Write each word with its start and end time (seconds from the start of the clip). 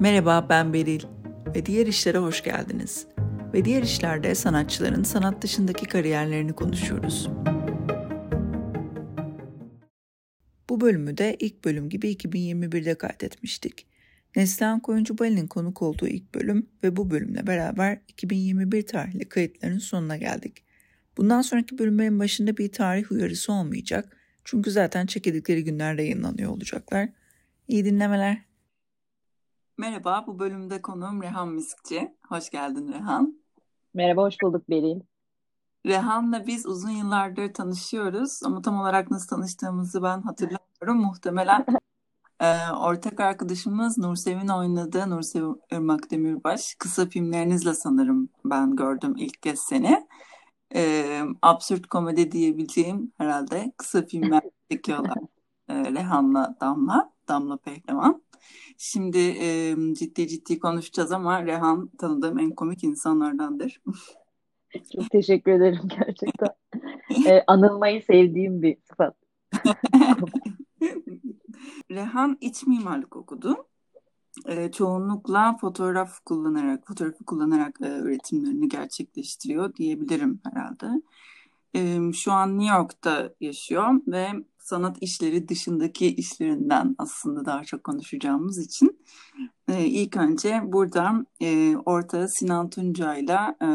Merhaba 0.00 0.46
ben 0.48 0.72
Beril 0.72 1.02
ve 1.54 1.66
diğer 1.66 1.86
işlere 1.86 2.18
hoş 2.18 2.42
geldiniz. 2.42 3.06
Ve 3.54 3.64
diğer 3.64 3.82
işlerde 3.82 4.34
sanatçıların 4.34 5.02
sanat 5.02 5.42
dışındaki 5.42 5.86
kariyerlerini 5.86 6.52
konuşuyoruz. 6.52 7.30
Bu 10.68 10.80
bölümü 10.80 11.18
de 11.18 11.36
ilk 11.38 11.64
bölüm 11.64 11.88
gibi 11.88 12.12
2021'de 12.12 12.94
kaydetmiştik. 12.94 13.86
Neslihan 14.36 14.80
Koyuncu 14.80 15.18
Bali'nin 15.18 15.46
konuk 15.46 15.82
olduğu 15.82 16.08
ilk 16.08 16.34
bölüm 16.34 16.66
ve 16.82 16.96
bu 16.96 17.10
bölümle 17.10 17.46
beraber 17.46 18.00
2021 18.08 18.86
tarihli 18.86 19.28
kayıtların 19.28 19.78
sonuna 19.78 20.16
geldik. 20.16 20.64
Bundan 21.16 21.42
sonraki 21.42 21.78
bölümlerin 21.78 22.18
başında 22.18 22.56
bir 22.56 22.72
tarih 22.72 23.12
uyarısı 23.12 23.52
olmayacak 23.52 24.16
çünkü 24.44 24.70
zaten 24.70 25.06
çekildikleri 25.06 25.64
günlerde 25.64 26.02
yayınlanıyor 26.02 26.50
olacaklar. 26.50 27.08
İyi 27.68 27.84
dinlemeler. 27.84 28.49
Merhaba, 29.80 30.24
bu 30.26 30.38
bölümde 30.38 30.82
konuğum 30.82 31.22
Rehan 31.22 31.48
Miskçi. 31.48 32.14
Hoş 32.28 32.50
geldin 32.50 32.92
Rehan. 32.92 33.38
Merhaba, 33.94 34.22
hoş 34.22 34.34
bulduk 34.42 34.70
Beril. 34.70 35.00
Rehan'la 35.86 36.46
biz 36.46 36.66
uzun 36.66 36.90
yıllardır 36.90 37.54
tanışıyoruz 37.54 38.40
ama 38.44 38.62
tam 38.62 38.80
olarak 38.80 39.10
nasıl 39.10 39.28
tanıştığımızı 39.28 40.02
ben 40.02 40.22
hatırlamıyorum. 40.22 41.06
Muhtemelen 41.06 41.66
e, 42.40 42.70
ortak 42.70 43.20
arkadaşımız 43.20 43.98
Nursevin 43.98 44.48
oynadığı 44.48 45.10
Nursevin 45.10 45.62
Irmak 45.72 46.10
Demirbaş. 46.10 46.74
Kısa 46.78 47.06
filmlerinizle 47.06 47.74
sanırım 47.74 48.28
ben 48.44 48.76
gördüm 48.76 49.14
ilk 49.16 49.42
kez 49.42 49.60
seni. 49.60 50.06
E, 50.74 51.22
absürt 51.42 51.86
komedi 51.86 52.32
diyebileceğim 52.32 53.12
herhalde 53.18 53.72
kısa 53.76 54.02
filmler 54.02 54.42
çekiyorlar 54.70 55.18
e, 55.70 55.74
Rehan'la 55.74 56.56
Damla, 56.60 57.12
Damla 57.30 57.56
Pehlivan. 57.56 58.22
Şimdi 58.78 59.18
e, 59.18 59.74
ciddi 59.94 60.28
ciddi 60.28 60.58
konuşacağız 60.58 61.12
ama 61.12 61.46
Rehan 61.46 61.88
tanıdığım 61.98 62.38
en 62.38 62.50
komik 62.50 62.84
insanlardandır. 62.84 63.82
Çok 64.94 65.10
teşekkür 65.10 65.52
ederim 65.52 65.88
gerçekten. 65.88 66.48
ee, 67.26 67.42
anılmayı 67.46 68.02
sevdiğim 68.02 68.62
bir 68.62 68.76
sıfat. 68.88 69.16
Rehan 71.90 72.38
iç 72.40 72.66
mimarlık 72.66 73.16
okudu. 73.16 73.66
Ee, 74.48 74.70
çoğunlukla 74.72 75.56
fotoğraf 75.60 76.20
kullanarak, 76.24 76.86
fotoğrafı 76.86 77.24
kullanarak 77.24 77.78
e, 77.82 77.98
üretimlerini 77.98 78.68
gerçekleştiriyor 78.68 79.74
diyebilirim 79.74 80.40
herhalde. 80.44 80.86
E, 81.74 82.12
şu 82.12 82.32
an 82.32 82.58
New 82.58 82.76
York'ta 82.76 83.34
yaşıyor 83.40 84.00
ve 84.06 84.28
sanat 84.70 84.96
işleri 85.00 85.48
dışındaki 85.48 86.14
işlerinden 86.14 86.94
aslında 86.98 87.44
daha 87.44 87.64
çok 87.64 87.84
konuşacağımız 87.84 88.58
için 88.58 89.04
e, 89.68 89.84
ilk 89.84 90.16
önce 90.16 90.60
buradan 90.64 91.26
e, 91.42 91.76
ortağı 91.76 92.28
Sinan 92.28 92.70
Tuncay'la 92.70 93.56
e, 93.62 93.68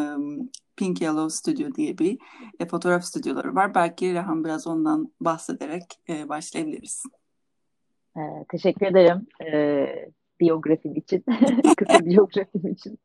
Pink 0.78 1.02
Yellow 1.02 1.30
Studio 1.30 1.76
diye 1.76 1.98
bir 1.98 2.18
e, 2.60 2.66
fotoğraf 2.66 3.04
stüdyoları 3.04 3.56
var. 3.56 3.76
Belki 3.76 4.14
Rehan 4.14 4.44
biraz 4.44 4.68
ondan 4.68 5.14
bahsederek 5.20 5.84
e, 6.10 6.30
başlayabiliriz. 6.30 7.04
E, 8.18 8.22
teşekkür 8.50 8.86
ederim 8.86 9.28
e, 9.46 9.86
biyografim 10.40 10.96
için, 10.96 11.24
kısa 11.78 12.06
biyografim 12.06 12.68
için. 12.68 13.00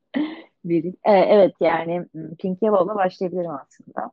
E, 1.04 1.12
evet 1.12 1.54
yani 1.60 2.06
Pink 2.38 2.62
Yellow'la 2.62 2.94
başlayabilirim 2.94 3.50
aslında. 3.50 4.10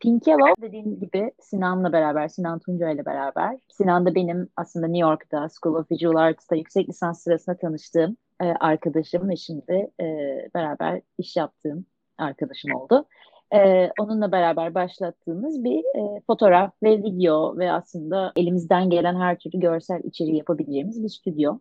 Pink 0.00 0.26
Yellow 0.26 0.62
dediğim 0.62 1.00
gibi 1.00 1.32
Sinan'la 1.40 1.92
beraber, 1.92 2.28
Sinan 2.28 2.58
Tunca 2.58 2.90
ile 2.90 3.06
beraber. 3.06 3.58
Sinan 3.68 4.06
da 4.06 4.14
benim 4.14 4.48
aslında 4.56 4.86
New 4.86 5.08
York'ta 5.08 5.48
School 5.48 5.74
of 5.74 5.90
Visual 5.90 6.16
Arts'ta 6.16 6.56
yüksek 6.56 6.88
lisans 6.88 7.22
sırasında 7.22 7.56
tanıştığım 7.56 8.16
e, 8.40 8.44
arkadaşım 8.44 9.28
ve 9.28 9.36
şimdi 9.36 9.90
e, 10.00 10.04
beraber 10.54 11.00
iş 11.18 11.36
yaptığım 11.36 11.86
arkadaşım 12.18 12.74
oldu. 12.74 13.06
E, 13.54 13.90
onunla 14.00 14.32
beraber 14.32 14.74
başlattığımız 14.74 15.64
bir 15.64 15.78
e, 15.78 16.20
fotoğraf 16.26 16.72
ve 16.82 16.98
video 16.98 17.58
ve 17.58 17.72
aslında 17.72 18.32
elimizden 18.36 18.90
gelen 18.90 19.20
her 19.20 19.38
türlü 19.38 19.60
görsel 19.60 20.00
içeriği 20.04 20.36
yapabileceğimiz 20.36 21.02
bir 21.02 21.08
stüdyo. 21.08 21.58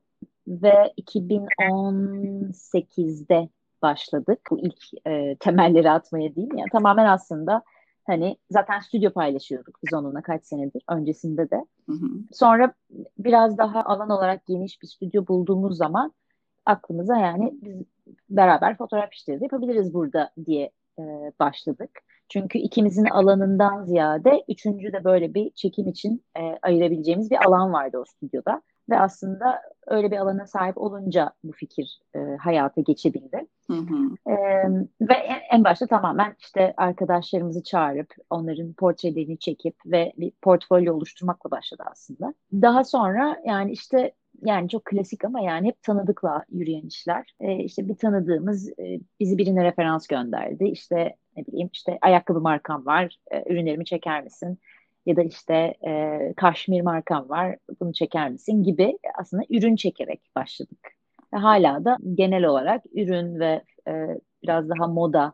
Ve 0.48 0.94
2018'de 1.02 3.50
başladık 3.82 4.40
bu 4.52 4.60
ilk 4.60 5.08
e, 5.08 5.36
temelleri 5.36 5.92
atmaya 5.92 6.36
değil. 6.36 6.50
Yani 6.56 6.70
tamamen 6.72 7.06
aslında 7.06 7.64
Hani 8.06 8.38
zaten 8.52 8.80
stüdyo 8.80 9.12
paylaşıyorduk 9.12 9.80
biz 9.84 9.94
onunla 9.94 10.22
kaç 10.22 10.46
senedir 10.46 10.82
öncesinde 10.90 11.50
de. 11.50 11.66
Hı 11.86 11.92
hı. 11.92 12.08
Sonra 12.32 12.74
biraz 13.18 13.58
daha 13.58 13.84
alan 13.84 14.10
olarak 14.10 14.46
geniş 14.46 14.82
bir 14.82 14.88
stüdyo 14.88 15.28
bulduğumuz 15.28 15.78
zaman 15.78 16.14
aklımıza 16.66 17.18
yani 17.18 17.54
biz 17.62 17.82
beraber 18.30 18.78
fotoğraf 18.78 19.14
işleri 19.14 19.40
de 19.40 19.44
yapabiliriz 19.44 19.94
burada 19.94 20.32
diye 20.46 20.72
e, 21.00 21.04
başladık. 21.40 21.90
Çünkü 22.30 22.58
ikimizin 22.58 23.06
alanından 23.06 23.86
ziyade 23.86 24.44
üçüncü 24.48 24.94
de 24.94 25.04
böyle 25.04 25.34
bir 25.34 25.52
çekim 25.52 25.88
için 25.88 26.24
e, 26.38 26.42
ayırabileceğimiz 26.62 27.32
bir 27.32 27.46
alan 27.46 27.74
vardı 27.74 27.98
o 27.98 28.06
stüdyoda. 28.06 28.62
Ve 28.90 29.00
aslında 29.00 29.62
öyle 29.88 30.12
bir 30.12 30.18
alana 30.18 30.48
sahip 30.48 30.78
olunca 30.78 31.32
bu 31.44 31.52
fikir 31.52 32.00
e, 32.16 32.20
hayata 32.40 32.82
geçebildi. 32.82 33.48
Hı 33.68 33.74
hı. 33.74 34.32
E, 34.32 34.36
ve 35.02 35.14
en, 35.14 35.40
en 35.52 35.64
başta 35.64 35.88
tamamen 35.88 36.36
işte 36.40 36.74
arkadaşlarımızı 36.78 37.64
çağırıp 37.64 38.14
onların 38.30 38.74
portrelerini 38.74 39.40
çekip 39.40 39.76
ve 39.86 40.14
bir 40.18 40.32
portfolyo 40.42 40.94
oluşturmakla 40.96 41.52
başladı 41.52 41.84
aslında. 41.92 42.34
Daha 42.54 42.84
sonra 42.84 43.42
yani 43.46 43.72
işte 43.72 44.14
yani 44.42 44.70
çok 44.70 44.86
klasik 44.86 45.26
ama 45.26 45.40
yani 45.42 45.68
hep 45.68 45.84
tanıdıkla 45.84 46.46
yürüyen 46.50 46.88
işler. 46.88 47.36
E, 47.40 47.56
işte 47.56 47.88
bir 47.88 47.96
tanıdığımız 47.96 48.70
e, 48.80 49.00
bizi 49.20 49.38
birine 49.38 49.64
referans 49.64 50.08
gönderdi. 50.08 50.66
İşte 50.66 51.16
ne 51.38 51.46
bileyim 51.46 51.70
işte 51.74 51.98
ayakkabı 52.02 52.42
markam 52.42 52.86
var, 52.86 53.18
e, 53.32 53.54
ürünlerimi 53.54 53.86
çeker 53.86 54.24
misin? 54.24 54.60
Ya 55.06 55.16
da 55.16 55.24
işte 55.24 55.74
e, 55.88 56.20
kaşmir 56.38 56.82
markam 56.82 57.30
var 57.30 57.58
bunu 57.80 57.94
çeker 57.94 58.30
misin 58.30 58.64
gibi 58.64 58.98
aslında 59.20 59.44
ürün 59.50 59.76
çekerek 59.76 60.22
başladık. 60.36 60.92
Ve 61.34 61.38
hala 61.38 61.86
da 61.86 61.98
genel 62.14 62.46
olarak 62.46 62.84
ürün 62.94 63.40
ve 63.40 63.64
e, 63.88 64.20
biraz 64.44 64.70
daha 64.70 64.88
moda 64.88 65.34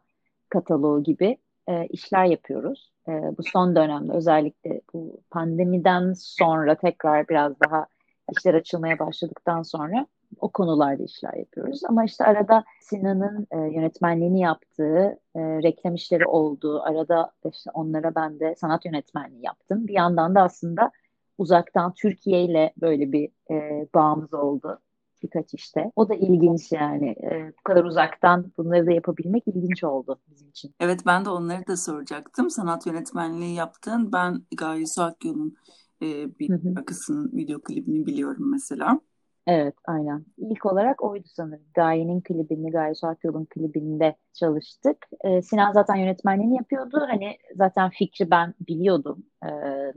kataloğu 0.50 1.04
gibi 1.04 1.38
e, 1.70 1.88
işler 1.88 2.26
yapıyoruz. 2.26 2.92
E, 3.08 3.12
bu 3.12 3.44
son 3.44 3.76
dönemde 3.76 4.14
özellikle 4.14 4.82
bu 4.94 5.22
pandemiden 5.30 6.14
sonra 6.14 6.76
tekrar 6.76 7.28
biraz 7.28 7.60
daha 7.60 7.86
işler 8.32 8.54
açılmaya 8.54 9.00
başladıktan 9.00 9.64
sonra 9.64 10.08
o 10.40 10.52
konularda 10.52 11.04
işler 11.04 11.34
yapıyoruz. 11.34 11.82
Ama 11.90 12.06
işte 12.06 12.26
arada 12.26 12.64
Sinan'ın 12.82 13.48
e, 13.52 13.58
yönetmenliğini 13.58 14.40
yaptığı 14.40 15.20
e, 15.36 15.40
reklam 15.40 15.96
işleri 15.96 16.26
oldu. 16.26 16.82
Arada 16.82 17.32
işte 17.54 17.72
onlara 17.74 18.16
ben 18.16 18.40
de 18.40 18.56
sanat 18.56 18.86
yönetmenliği 18.86 19.46
yaptım. 19.46 19.88
Bir 19.88 19.94
yandan 19.94 20.36
da 20.36 20.42
aslında 20.42 20.92
uzaktan 21.38 21.94
Türkiye 21.94 22.44
ile 22.44 22.74
böyle 22.82 23.12
bir 23.12 23.30
e, 23.52 23.88
bağımız 23.96 24.34
oldu 24.34 24.80
birkaç 25.24 25.54
işte. 25.54 25.92
O 25.96 26.10
da 26.10 26.16
ilginç 26.16 26.72
yani. 26.72 27.10
E, 27.10 27.54
bu 27.60 27.64
kadar 27.64 27.84
uzaktan 27.84 28.52
bunları 28.58 28.86
da 28.86 28.92
yapabilmek 28.92 29.48
ilginç 29.48 29.84
oldu 29.84 30.20
bizim 30.30 30.50
için. 30.50 30.76
Evet 30.80 31.00
ben 31.06 31.26
de 31.26 31.30
onları 31.30 31.68
da 31.68 31.78
soracaktım. 31.78 32.50
Sanat 32.50 32.88
yönetmenliği 32.88 33.56
yaptın. 33.56 34.12
Ben 34.14 34.42
Gaye 34.58 34.86
Suakyol'un 34.86 35.58
e, 36.02 36.40
bir 36.40 36.74
şarkısının 36.76 37.32
video 37.34 37.62
klibini 37.62 38.06
biliyorum 38.06 38.52
mesela. 38.52 39.00
Evet, 39.48 39.76
aynen. 39.86 40.26
İlk 40.38 40.66
olarak 40.66 41.04
oydu 41.04 41.28
sanırım. 41.28 41.64
Gaye'nin 41.74 42.22
klibini, 42.22 42.72
Gaye 42.72 42.96
Suat 42.96 43.24
Yol'un 43.24 43.46
klibinde 43.46 44.16
çalıştık. 44.34 44.98
Ee, 45.24 45.42
Sinan 45.42 45.72
zaten 45.74 45.96
yönetmenliğini 45.96 46.56
yapıyordu. 46.56 47.06
Hani 47.10 47.38
zaten 47.56 47.90
fikri 47.90 48.32
ben 48.32 48.54
biliyordum. 48.68 49.26
Ee, 49.46 49.48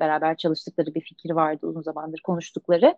beraber 0.01 0.37
çalıştıkları 0.37 0.95
bir 0.95 1.01
fikir 1.01 1.31
vardı 1.31 1.67
uzun 1.67 1.83
zamandır 1.83 2.21
konuştukları. 2.25 2.97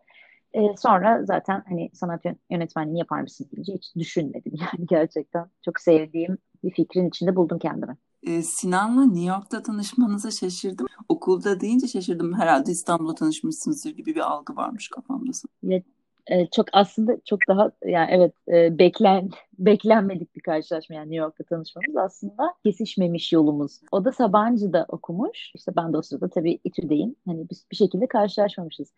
Ee, 0.54 0.76
sonra 0.76 1.24
zaten 1.24 1.62
hani 1.68 1.90
sanat 1.94 2.22
yönetmenliğini 2.50 2.98
yapar 2.98 3.20
mısın 3.20 3.48
deyince 3.52 3.72
hiç 3.74 3.96
düşünmedim. 3.96 4.52
Yani 4.60 4.86
gerçekten 4.86 5.46
çok 5.64 5.80
sevdiğim 5.80 6.38
bir 6.64 6.70
fikrin 6.70 7.08
içinde 7.08 7.36
buldum 7.36 7.58
kendimi. 7.58 7.96
Ee, 8.22 8.42
Sinan'la 8.42 9.04
New 9.04 9.24
York'ta 9.24 9.62
tanışmanıza 9.62 10.30
şaşırdım. 10.30 10.86
Okulda 11.08 11.60
deyince 11.60 11.86
şaşırdım. 11.86 12.34
Herhalde 12.34 12.72
İstanbul'da 12.72 13.14
tanışmışsınızdır 13.14 13.90
gibi 13.90 14.14
bir 14.14 14.20
algı 14.20 14.56
varmış 14.56 14.88
kafamda. 14.88 15.30
Evet, 15.64 15.84
e, 16.26 16.46
çok 16.46 16.66
aslında 16.72 17.16
çok 17.24 17.40
daha 17.48 17.70
yani 17.84 18.08
evet 18.10 18.32
e, 18.48 18.78
beklen 18.78 19.30
beklenmedik 19.58 20.36
bir 20.36 20.40
karşılaşma 20.40 20.96
yani 20.96 21.10
New 21.10 21.24
York'ta 21.24 21.44
tanışmamız 21.44 21.96
aslında 21.96 22.54
kesişmemiş 22.64 23.32
yolumuz. 23.32 23.80
O 23.92 24.04
da 24.04 24.12
Sabancı'da 24.12 24.86
okumuş. 24.88 25.52
İşte 25.54 25.72
ben 25.76 25.92
de 25.92 25.96
o 25.96 26.02
sırada 26.02 26.28
tabii 26.28 26.58
İTÜ'deyim. 26.64 27.16
Hani 27.26 27.50
biz 27.50 27.66
bir 27.70 27.76
şekilde 27.76 28.06
karşılaşmamışız. 28.06 28.92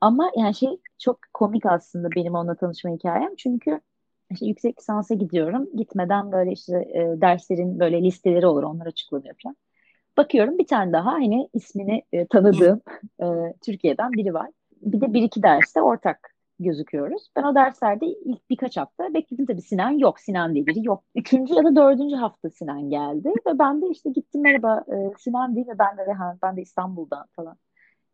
Ama 0.00 0.30
yani 0.36 0.54
şey 0.54 0.68
çok 0.98 1.18
komik 1.34 1.66
aslında 1.66 2.08
benim 2.16 2.34
onunla 2.34 2.54
tanışma 2.54 2.90
hikayem. 2.90 3.36
Çünkü 3.36 3.80
işte 4.30 4.46
yüksek 4.46 4.78
lisansa 4.78 5.14
gidiyorum. 5.14 5.68
Gitmeden 5.76 6.32
böyle 6.32 6.52
işte 6.52 6.76
e, 6.76 7.20
derslerin 7.20 7.80
böyle 7.80 8.02
listeleri 8.02 8.46
olur. 8.46 8.62
Onlar 8.62 8.86
açıklanıyor 8.86 9.34
falan. 9.42 9.56
Bakıyorum 10.16 10.58
bir 10.58 10.66
tane 10.66 10.92
daha 10.92 11.12
hani 11.12 11.48
ismini 11.54 12.02
e, 12.12 12.26
tanıdığım 12.26 12.80
e, 13.22 13.26
Türkiye'den 13.64 14.12
biri 14.12 14.34
var. 14.34 14.50
Bir 14.82 15.00
de 15.00 15.12
bir 15.14 15.22
iki 15.22 15.42
derste 15.42 15.82
ortak 15.82 16.39
gözüküyoruz. 16.60 17.30
Ben 17.36 17.42
o 17.42 17.54
derslerde 17.54 18.06
ilk 18.06 18.50
birkaç 18.50 18.76
hafta 18.76 19.14
bekledim 19.14 19.46
tabii 19.46 19.62
Sinan 19.62 19.90
yok. 19.90 20.20
Sinan 20.20 20.54
diye 20.54 20.66
biri 20.66 20.86
yok. 20.86 21.04
Üçüncü 21.14 21.54
ya 21.54 21.64
da 21.64 21.76
dördüncü 21.76 22.16
hafta 22.16 22.50
Sinan 22.50 22.90
geldi 22.90 23.28
ve 23.46 23.58
ben 23.58 23.82
de 23.82 23.88
işte 23.88 24.10
gittim 24.10 24.42
merhaba 24.42 24.84
e, 24.88 24.96
Sinan 25.18 25.56
değil 25.56 25.66
mi? 25.66 25.78
Ben 25.78 25.98
de 25.98 26.06
Rehan, 26.06 26.38
ben 26.42 26.56
de 26.56 26.62
İstanbul'dan 26.62 27.26
falan 27.36 27.56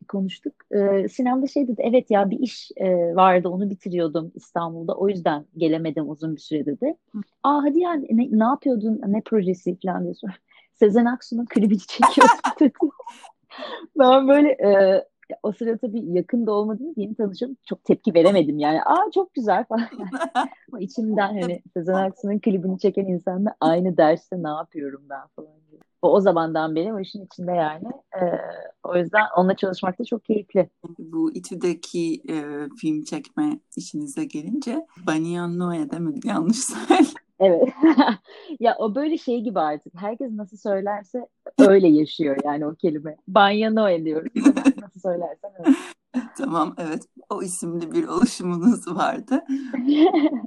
konuştuk. 0.07 0.53
Ee, 0.71 1.07
Sinan 1.09 1.41
da 1.41 1.47
şey 1.47 1.67
dedi 1.67 1.81
evet 1.85 2.11
ya 2.11 2.29
bir 2.29 2.39
iş 2.39 2.71
e, 2.77 3.15
vardı 3.15 3.49
onu 3.49 3.69
bitiriyordum 3.69 4.31
İstanbul'da 4.35 4.93
o 4.93 5.09
yüzden 5.09 5.45
gelemedim 5.57 6.09
uzun 6.09 6.35
bir 6.35 6.41
süre 6.41 6.65
dedi. 6.65 6.95
Aa 7.43 7.63
hadi 7.63 7.79
ya 7.79 7.93
ne, 7.93 8.27
ne 8.31 8.43
yapıyordun 8.43 9.01
ne 9.07 9.21
projesi 9.21 9.77
falan 9.85 10.03
diye 10.03 10.13
sor. 10.13 10.29
Sezen 10.73 11.05
Aksu'nun 11.05 11.45
klibini 11.45 11.79
çekiyordum 11.79 12.37
dedi. 12.59 12.73
ben 13.99 14.27
böyle 14.27 14.49
e, 14.49 15.03
o 15.43 15.51
sırada 15.51 15.77
tabii 15.77 16.13
yakında 16.13 16.51
olmadığımız 16.51 16.97
yeni 16.97 17.15
tanışıyorum. 17.15 17.57
Çok 17.65 17.83
tepki 17.83 18.13
veremedim 18.13 18.59
yani. 18.59 18.83
Aa 18.83 19.11
çok 19.13 19.33
güzel 19.33 19.65
falan. 19.65 19.87
Ama 20.67 20.79
içimden 20.79 21.41
hani 21.41 21.61
Sezen 21.73 21.93
Aksu'nun 21.93 22.39
klibini 22.39 22.79
çeken 22.79 23.05
insanla 23.05 23.55
aynı 23.61 23.97
derste 23.97 24.43
ne 24.43 24.49
yapıyorum 24.49 25.01
ben 25.09 25.27
falan 25.35 25.59
diye. 25.71 25.81
O, 26.01 26.13
o 26.13 26.21
zamandan 26.21 26.75
beri 26.75 26.93
o 26.93 26.99
işin 26.99 27.25
içinde 27.25 27.51
yani. 27.51 27.87
Ee, 28.15 28.39
o 28.83 28.97
yüzden 28.97 29.23
onunla 29.37 29.55
çalışmak 29.55 29.99
da 29.99 30.05
çok 30.05 30.25
keyifli. 30.25 30.69
Bu 30.99 31.33
İTÜ'deki 31.33 32.21
e, 32.29 32.35
film 32.81 33.03
çekme 33.03 33.59
işinize 33.75 34.25
gelince 34.25 34.85
Banyan 35.07 35.59
Noe 35.59 35.91
demedik 35.91 36.25
yanlış 36.25 36.57
söyledim. 36.57 37.26
Evet. 37.39 37.69
ya 38.59 38.75
o 38.79 38.95
böyle 38.95 39.17
şey 39.17 39.41
gibi 39.41 39.59
artık. 39.59 39.93
Herkes 39.95 40.31
nasıl 40.31 40.57
söylerse 40.57 41.27
öyle 41.59 41.87
yaşıyor 41.87 42.37
yani 42.43 42.65
o 42.65 42.75
kelime. 42.75 43.17
Banyano 43.27 43.89
ediyoruz. 43.89 44.31
nasıl 44.81 44.99
söylersen 44.99 45.51
öyle. 45.59 45.77
Tamam 46.37 46.75
evet. 46.77 47.03
O 47.29 47.43
isimli 47.43 47.91
bir 47.91 48.07
oluşumunuz 48.07 48.87
vardı. 48.87 49.43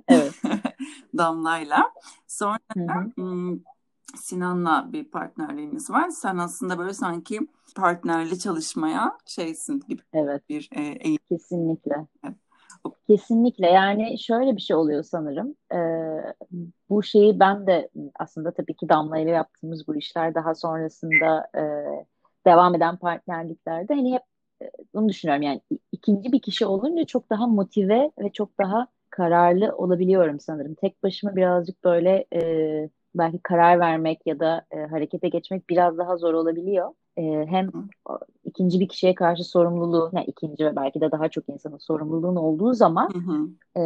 evet. 0.09 0.35
Damla'yla. 1.19 1.93
Sonra 2.27 2.59
hmm, 3.15 3.59
Sinan'la 4.17 4.93
bir 4.93 5.05
partnerliğiniz 5.05 5.91
var. 5.91 6.09
Sen 6.09 6.39
aslında 6.39 6.79
böyle 6.79 6.95
sanki 6.95 7.41
partnerli 7.77 8.39
çalışmaya 8.39 9.19
şeysin 9.27 9.83
gibi. 9.89 10.03
Evet. 10.13 10.49
Bir 10.49 10.69
e, 10.73 10.83
eğitim. 10.83 11.37
Kesinlikle. 11.37 12.07
Evet. 12.25 12.37
Kesinlikle 13.07 13.67
yani 13.67 14.19
şöyle 14.19 14.57
bir 14.57 14.61
şey 14.61 14.77
oluyor 14.77 15.03
sanırım. 15.03 15.57
Ee, 15.75 15.77
bu 16.91 17.03
şeyi 17.03 17.41
ben 17.41 17.67
de 17.67 17.89
aslında 18.19 18.53
tabii 18.53 18.75
ki 18.75 18.89
Damla 18.89 19.19
ile 19.19 19.31
yaptığımız 19.31 19.89
bu 19.89 19.97
işler 19.97 20.35
daha 20.35 20.55
sonrasında 20.55 21.49
e, 21.57 21.61
devam 22.47 22.75
eden 22.75 22.97
partnerliklerde 22.97 23.95
hani 23.95 24.13
hep 24.15 24.23
e, 24.63 24.71
bunu 24.95 25.09
düşünüyorum 25.09 25.43
yani 25.43 25.61
ikinci 25.93 26.33
bir 26.33 26.43
kişi 26.43 26.67
olunca 26.67 27.05
çok 27.05 27.31
daha 27.31 27.47
motive 27.47 28.11
ve 28.19 28.33
çok 28.33 28.59
daha 28.59 28.87
kararlı 29.11 29.77
olabiliyorum 29.77 30.41
sanırım. 30.41 30.75
Tek 30.75 31.03
başıma 31.03 31.37
birazcık 31.37 31.85
böyle 31.85 32.27
e, 32.35 32.91
belki 33.15 33.39
karar 33.43 33.81
vermek 33.81 34.27
ya 34.27 34.41
da 34.41 34.67
e, 34.71 34.77
harekete 34.81 35.29
geçmek 35.29 35.69
biraz 35.71 35.99
daha 35.99 36.17
zor 36.17 36.35
olabiliyor. 36.35 36.91
E, 37.21 37.47
hem 37.47 37.71
ikinci 38.45 38.81
bir 38.81 38.89
kişiye 38.89 39.15
karşı 39.15 39.45
sorumluluğu, 39.45 40.11
yani 40.13 40.27
ikinci 40.27 40.65
ve 40.65 40.77
belki 40.77 41.01
de 41.01 41.11
daha 41.11 41.29
çok 41.29 41.49
insanın 41.49 41.79
sorumluluğun 41.79 42.37
olduğu 42.37 42.75
zaman 42.75 43.11
E, 43.77 43.83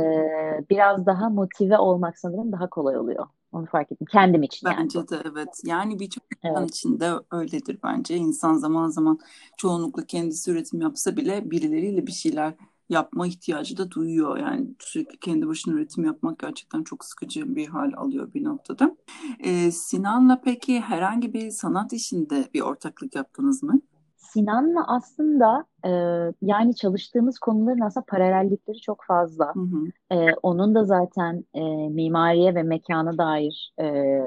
biraz 0.71 1.07
daha 1.07 1.29
motive 1.29 1.79
olmak 1.79 2.19
sanırım 2.19 2.53
daha 2.53 2.71
kolay 2.71 2.99
oluyor. 2.99 3.27
Onu 3.53 3.67
fark 3.67 3.93
ettim. 3.93 4.07
Kendim 4.11 4.43
için 4.43 4.71
bence 4.71 4.99
yani. 4.99 5.09
de 5.09 5.17
evet. 5.33 5.61
Yani 5.65 6.01
birçok 6.01 6.25
evet. 6.45 6.45
insan 6.45 6.67
için 6.67 7.01
de 7.01 7.11
öyledir 7.31 7.79
bence. 7.85 8.17
İnsan 8.17 8.55
zaman 8.55 8.89
zaman 8.89 9.19
çoğunlukla 9.57 10.07
kendisi 10.07 10.51
üretim 10.51 10.81
yapsa 10.81 11.17
bile 11.17 11.51
birileriyle 11.51 12.07
bir 12.07 12.13
şeyler 12.13 12.55
yapma 12.89 13.27
ihtiyacı 13.27 13.77
da 13.77 13.91
duyuyor. 13.91 14.37
Yani 14.37 14.67
sürekli 14.79 15.19
kendi 15.19 15.49
başına 15.49 15.75
üretim 15.75 16.05
yapmak 16.05 16.39
gerçekten 16.39 16.83
çok 16.83 17.05
sıkıcı 17.05 17.57
bir 17.57 17.67
hal 17.67 17.93
alıyor 17.97 18.35
bir 18.35 18.45
noktada. 18.45 18.97
Ee, 19.45 19.71
Sinan'la 19.71 20.41
peki 20.45 20.81
herhangi 20.81 21.33
bir 21.35 21.51
sanat 21.51 21.93
işinde 21.93 22.45
bir 22.55 22.61
ortaklık 22.61 23.15
yaptınız 23.15 23.63
mı? 23.63 23.81
Sinan'la 24.17 24.85
aslında 24.87 25.65
e, 25.85 25.91
yani 26.43 26.77
çalıştığımız 26.77 27.39
konuların 27.39 27.81
aslında 27.81 28.05
paralellikleri 28.09 28.81
çok 28.81 29.05
fazla. 29.07 29.55
Hı 29.55 29.61
hı. 29.61 30.15
E, 30.15 30.35
onun 30.43 30.75
da 30.75 30.85
zaten 30.85 31.45
e, 31.55 31.61
mimariye 31.89 32.55
ve 32.55 32.63
mekana 32.63 33.19
dair 33.19 33.73
e, 33.81 34.19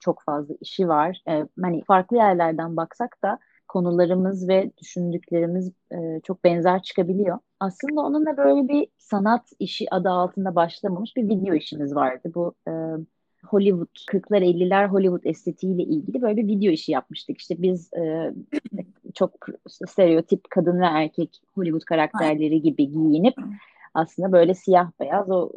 çok 0.00 0.22
fazla 0.22 0.54
işi 0.60 0.88
var. 0.88 1.22
E, 1.28 1.46
hani 1.62 1.84
farklı 1.84 2.16
yerlerden 2.16 2.76
baksak 2.76 3.22
da 3.22 3.38
konularımız 3.74 4.48
ve 4.48 4.70
düşündüklerimiz 4.78 5.72
e, 5.92 6.20
çok 6.24 6.44
benzer 6.44 6.82
çıkabiliyor. 6.82 7.38
Aslında 7.60 8.00
onunla 8.00 8.36
böyle 8.36 8.68
bir 8.68 8.86
sanat 8.98 9.48
işi 9.58 9.94
adı 9.94 10.08
altında 10.08 10.54
başlamamış 10.54 11.16
bir 11.16 11.28
video 11.28 11.54
işimiz 11.54 11.94
vardı. 11.94 12.32
Bu 12.34 12.54
e, 12.68 12.72
Hollywood 13.46 13.96
40'lar 14.10 14.42
50'ler 14.42 14.88
Hollywood 14.88 15.24
estetiğiyle 15.24 15.82
ilgili 15.82 16.22
böyle 16.22 16.36
bir 16.36 16.46
video 16.46 16.72
işi 16.72 16.92
yapmıştık. 16.92 17.38
İşte 17.38 17.62
biz 17.62 17.94
e, 17.94 18.34
çok 19.14 19.46
stereotip 19.66 20.50
kadın 20.50 20.80
ve 20.80 20.86
erkek 20.86 21.40
Hollywood 21.54 21.84
karakterleri 21.84 22.62
gibi 22.62 22.90
giyinip 22.90 23.34
aslında 23.94 24.32
böyle 24.32 24.54
siyah 24.54 24.90
beyaz 25.00 25.30
o 25.30 25.50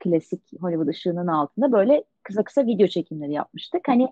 klasik 0.00 0.42
Hollywood 0.60 0.88
ışığının 0.88 1.26
altında 1.26 1.72
böyle 1.72 2.04
kısa 2.22 2.44
kısa 2.44 2.66
video 2.66 2.86
çekimleri 2.86 3.32
yapmıştık. 3.32 3.88
Hani 3.88 4.08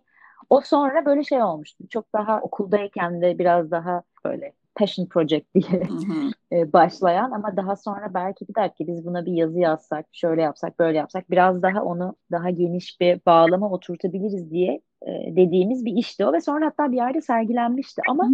o 0.51 0.61
sonra 0.61 1.05
böyle 1.07 1.25
şey 1.25 1.43
olmuştu. 1.43 1.85
Çok 1.91 2.13
daha 2.13 2.41
okuldayken 2.41 3.23
de 3.23 3.39
biraz 3.39 3.71
daha 3.71 4.03
böyle 4.25 4.53
passion 4.75 5.07
project 5.07 5.55
diye 5.55 5.83
e, 6.53 6.73
başlayan 6.73 7.31
ama 7.31 7.57
daha 7.57 7.77
sonra 7.77 8.15
belki 8.15 8.49
bir 8.49 8.55
dakika 8.55 8.93
biz 8.93 9.07
buna 9.07 9.27
bir 9.27 9.33
yazı 9.33 9.59
yazsak, 9.61 10.07
şöyle 10.13 10.43
yapsak, 10.43 10.79
böyle 10.79 10.99
yapsak 10.99 11.31
biraz 11.31 11.63
daha 11.63 11.83
onu 11.85 12.17
daha 12.31 12.51
geniş 12.51 13.01
bir 13.01 13.21
bağlama 13.27 13.71
oturtabiliriz 13.71 14.51
diye 14.51 14.81
e, 15.03 15.37
dediğimiz 15.37 15.85
bir 15.85 15.93
işti 15.93 16.27
o 16.27 16.33
ve 16.33 16.41
sonra 16.41 16.67
hatta 16.67 16.93
bir 16.93 16.97
yerde 16.97 17.21
sergilenmişti 17.21 18.03
ama 18.09 18.25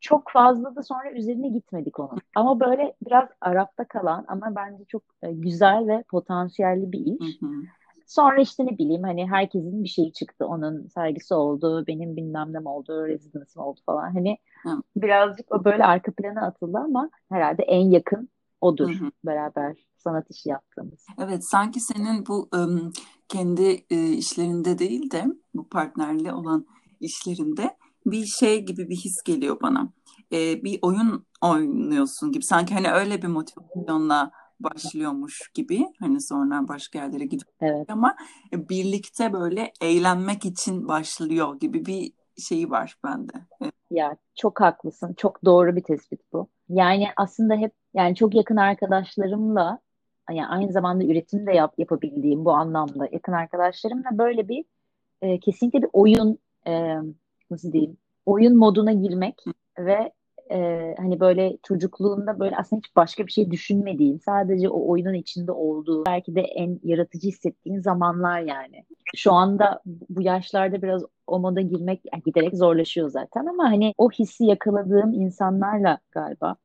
çok 0.00 0.30
fazla 0.30 0.76
da 0.76 0.82
sonra 0.82 1.10
üzerine 1.12 1.48
gitmedik 1.48 2.00
onun. 2.00 2.18
Ama 2.34 2.60
böyle 2.60 2.94
biraz 3.06 3.28
Arap'ta 3.40 3.84
kalan 3.84 4.24
ama 4.28 4.52
bence 4.56 4.84
çok 4.84 5.02
e, 5.22 5.32
güzel 5.32 5.88
ve 5.88 6.04
potansiyelli 6.10 6.92
bir 6.92 7.00
iş. 7.00 7.40
Sonra 8.08 8.40
işte 8.40 8.66
ne 8.66 8.78
bileyim 8.78 9.02
hani 9.02 9.30
herkesin 9.30 9.84
bir 9.84 9.88
şeyi 9.88 10.12
çıktı. 10.12 10.46
Onun 10.46 10.86
sergisi 10.86 11.34
oldu, 11.34 11.84
benim 11.86 12.16
bilmem 12.16 12.52
ne 12.52 12.68
oldu, 12.68 13.06
rezidansım 13.06 13.62
oldu 13.62 13.80
falan. 13.86 14.12
Hani 14.12 14.38
Hı. 14.62 14.82
birazcık 14.96 15.54
o 15.54 15.64
böyle 15.64 15.84
arka 15.84 16.12
plana 16.12 16.46
atıldı 16.46 16.78
ama 16.78 17.10
herhalde 17.28 17.62
en 17.62 17.90
yakın 17.90 18.28
odur 18.60 18.90
Hı-hı. 18.90 19.10
beraber 19.24 19.76
sanat 19.96 20.30
işi 20.30 20.48
yaptığımız. 20.48 21.06
Evet 21.18 21.50
sanki 21.50 21.80
senin 21.80 22.26
bu 22.26 22.48
ım, 22.54 22.92
kendi 23.28 23.84
e, 23.90 24.08
işlerinde 24.08 24.78
değil 24.78 25.10
de 25.10 25.24
bu 25.54 25.68
partnerli 25.68 26.32
olan 26.32 26.66
işlerinde 27.00 27.76
bir 28.06 28.26
şey 28.26 28.64
gibi 28.66 28.88
bir 28.88 28.96
his 28.96 29.22
geliyor 29.24 29.58
bana. 29.62 29.92
E, 30.32 30.64
bir 30.64 30.78
oyun 30.82 31.26
oynuyorsun 31.42 32.32
gibi. 32.32 32.44
Sanki 32.44 32.74
hani 32.74 32.90
öyle 32.90 33.22
bir 33.22 33.28
motivasyonla 33.28 34.30
başlıyormuş 34.60 35.50
gibi 35.54 35.86
hani 36.00 36.20
sonra 36.20 36.68
başka 36.68 36.98
yerlere 36.98 37.24
gidip 37.24 37.48
evet. 37.60 37.90
ama 37.90 38.16
birlikte 38.52 39.32
böyle 39.32 39.72
eğlenmek 39.80 40.44
için 40.44 40.88
başlıyor 40.88 41.60
gibi 41.60 41.86
bir 41.86 42.12
şeyi 42.42 42.70
var 42.70 42.96
bende. 43.04 43.32
Evet. 43.62 43.74
Ya 43.90 44.16
çok 44.34 44.60
haklısın. 44.60 45.14
Çok 45.16 45.44
doğru 45.44 45.76
bir 45.76 45.82
tespit 45.82 46.20
bu. 46.32 46.48
Yani 46.68 47.06
aslında 47.16 47.54
hep 47.54 47.72
yani 47.94 48.14
çok 48.14 48.34
yakın 48.34 48.56
arkadaşlarımla 48.56 49.78
yani 50.30 50.46
aynı 50.46 50.72
zamanda 50.72 51.04
üretim 51.04 51.46
de 51.46 51.52
yap, 51.52 51.74
yapabildiğim 51.78 52.44
bu 52.44 52.52
anlamda 52.52 53.08
yakın 53.12 53.32
arkadaşlarımla 53.32 54.18
böyle 54.18 54.48
bir 54.48 54.64
e, 55.22 55.40
kesinlikle 55.40 55.82
bir 55.82 55.90
oyun 55.92 56.38
e, 56.66 56.96
nasıl 57.50 57.72
diyeyim 57.72 57.96
oyun 58.26 58.56
moduna 58.56 58.92
girmek 58.92 59.44
ve 59.78 60.12
e, 60.50 60.94
hani 60.98 61.20
böyle 61.20 61.58
çocukluğunda 61.62 62.40
böyle 62.40 62.56
aslında 62.56 62.80
hiç 62.80 62.96
başka 62.96 63.26
bir 63.26 63.32
şey 63.32 63.50
düşünmediğin, 63.50 64.18
sadece 64.18 64.68
o 64.68 64.90
oyunun 64.90 65.14
içinde 65.14 65.52
olduğu, 65.52 66.06
belki 66.06 66.34
de 66.34 66.40
en 66.40 66.80
yaratıcı 66.82 67.28
hissettiğin 67.28 67.80
zamanlar 67.80 68.40
yani. 68.40 68.84
Şu 69.16 69.32
anda 69.32 69.80
bu 70.08 70.22
yaşlarda 70.22 70.82
biraz 70.82 71.02
o 71.26 71.38
moda 71.38 71.60
girmek 71.60 72.00
yani 72.12 72.22
giderek 72.22 72.56
zorlaşıyor 72.56 73.08
zaten 73.08 73.46
ama 73.46 73.64
hani 73.64 73.94
o 73.98 74.10
hissi 74.10 74.44
yakaladığım 74.44 75.12
insanlarla 75.12 75.98
galiba 76.10 76.56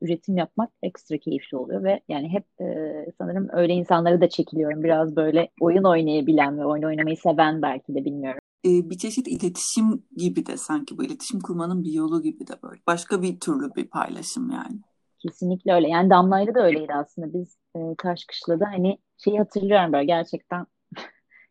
üretim 0.00 0.36
yapmak 0.36 0.70
ekstra 0.82 1.18
keyifli 1.18 1.56
oluyor 1.56 1.84
ve 1.84 2.00
yani 2.08 2.28
hep 2.28 2.44
e, 2.60 3.06
sanırım 3.18 3.48
öyle 3.52 3.72
insanları 3.72 4.20
da 4.20 4.28
çekiliyorum. 4.28 4.84
Biraz 4.84 5.16
böyle 5.16 5.48
oyun 5.60 5.84
oynayabilen 5.84 6.58
ve 6.58 6.64
oyun 6.64 6.82
oynamayı 6.82 7.16
seven 7.16 7.62
belki 7.62 7.94
de 7.94 8.04
bilmiyorum 8.04 8.40
e, 8.64 8.90
bir 8.90 8.98
çeşit 8.98 9.28
iletişim 9.28 10.02
gibi 10.16 10.46
de 10.46 10.56
sanki 10.56 10.98
bu 10.98 11.04
iletişim 11.04 11.40
kurmanın 11.40 11.84
bir 11.84 11.92
yolu 11.92 12.22
gibi 12.22 12.46
de 12.46 12.52
böyle. 12.62 12.80
Başka 12.86 13.22
bir 13.22 13.40
türlü 13.40 13.74
bir 13.74 13.88
paylaşım 13.88 14.50
yani. 14.50 14.80
Kesinlikle 15.18 15.72
öyle. 15.72 15.88
Yani 15.88 16.10
Damla'yla 16.10 16.54
da 16.54 16.66
öyleydi 16.66 16.94
aslında. 16.94 17.32
Biz 17.32 17.58
e, 17.76 17.80
Taşkışla'da 17.98 18.66
hani 18.66 18.98
şeyi 19.24 19.38
hatırlıyorum 19.38 19.92
böyle 19.92 20.04
gerçekten 20.04 20.66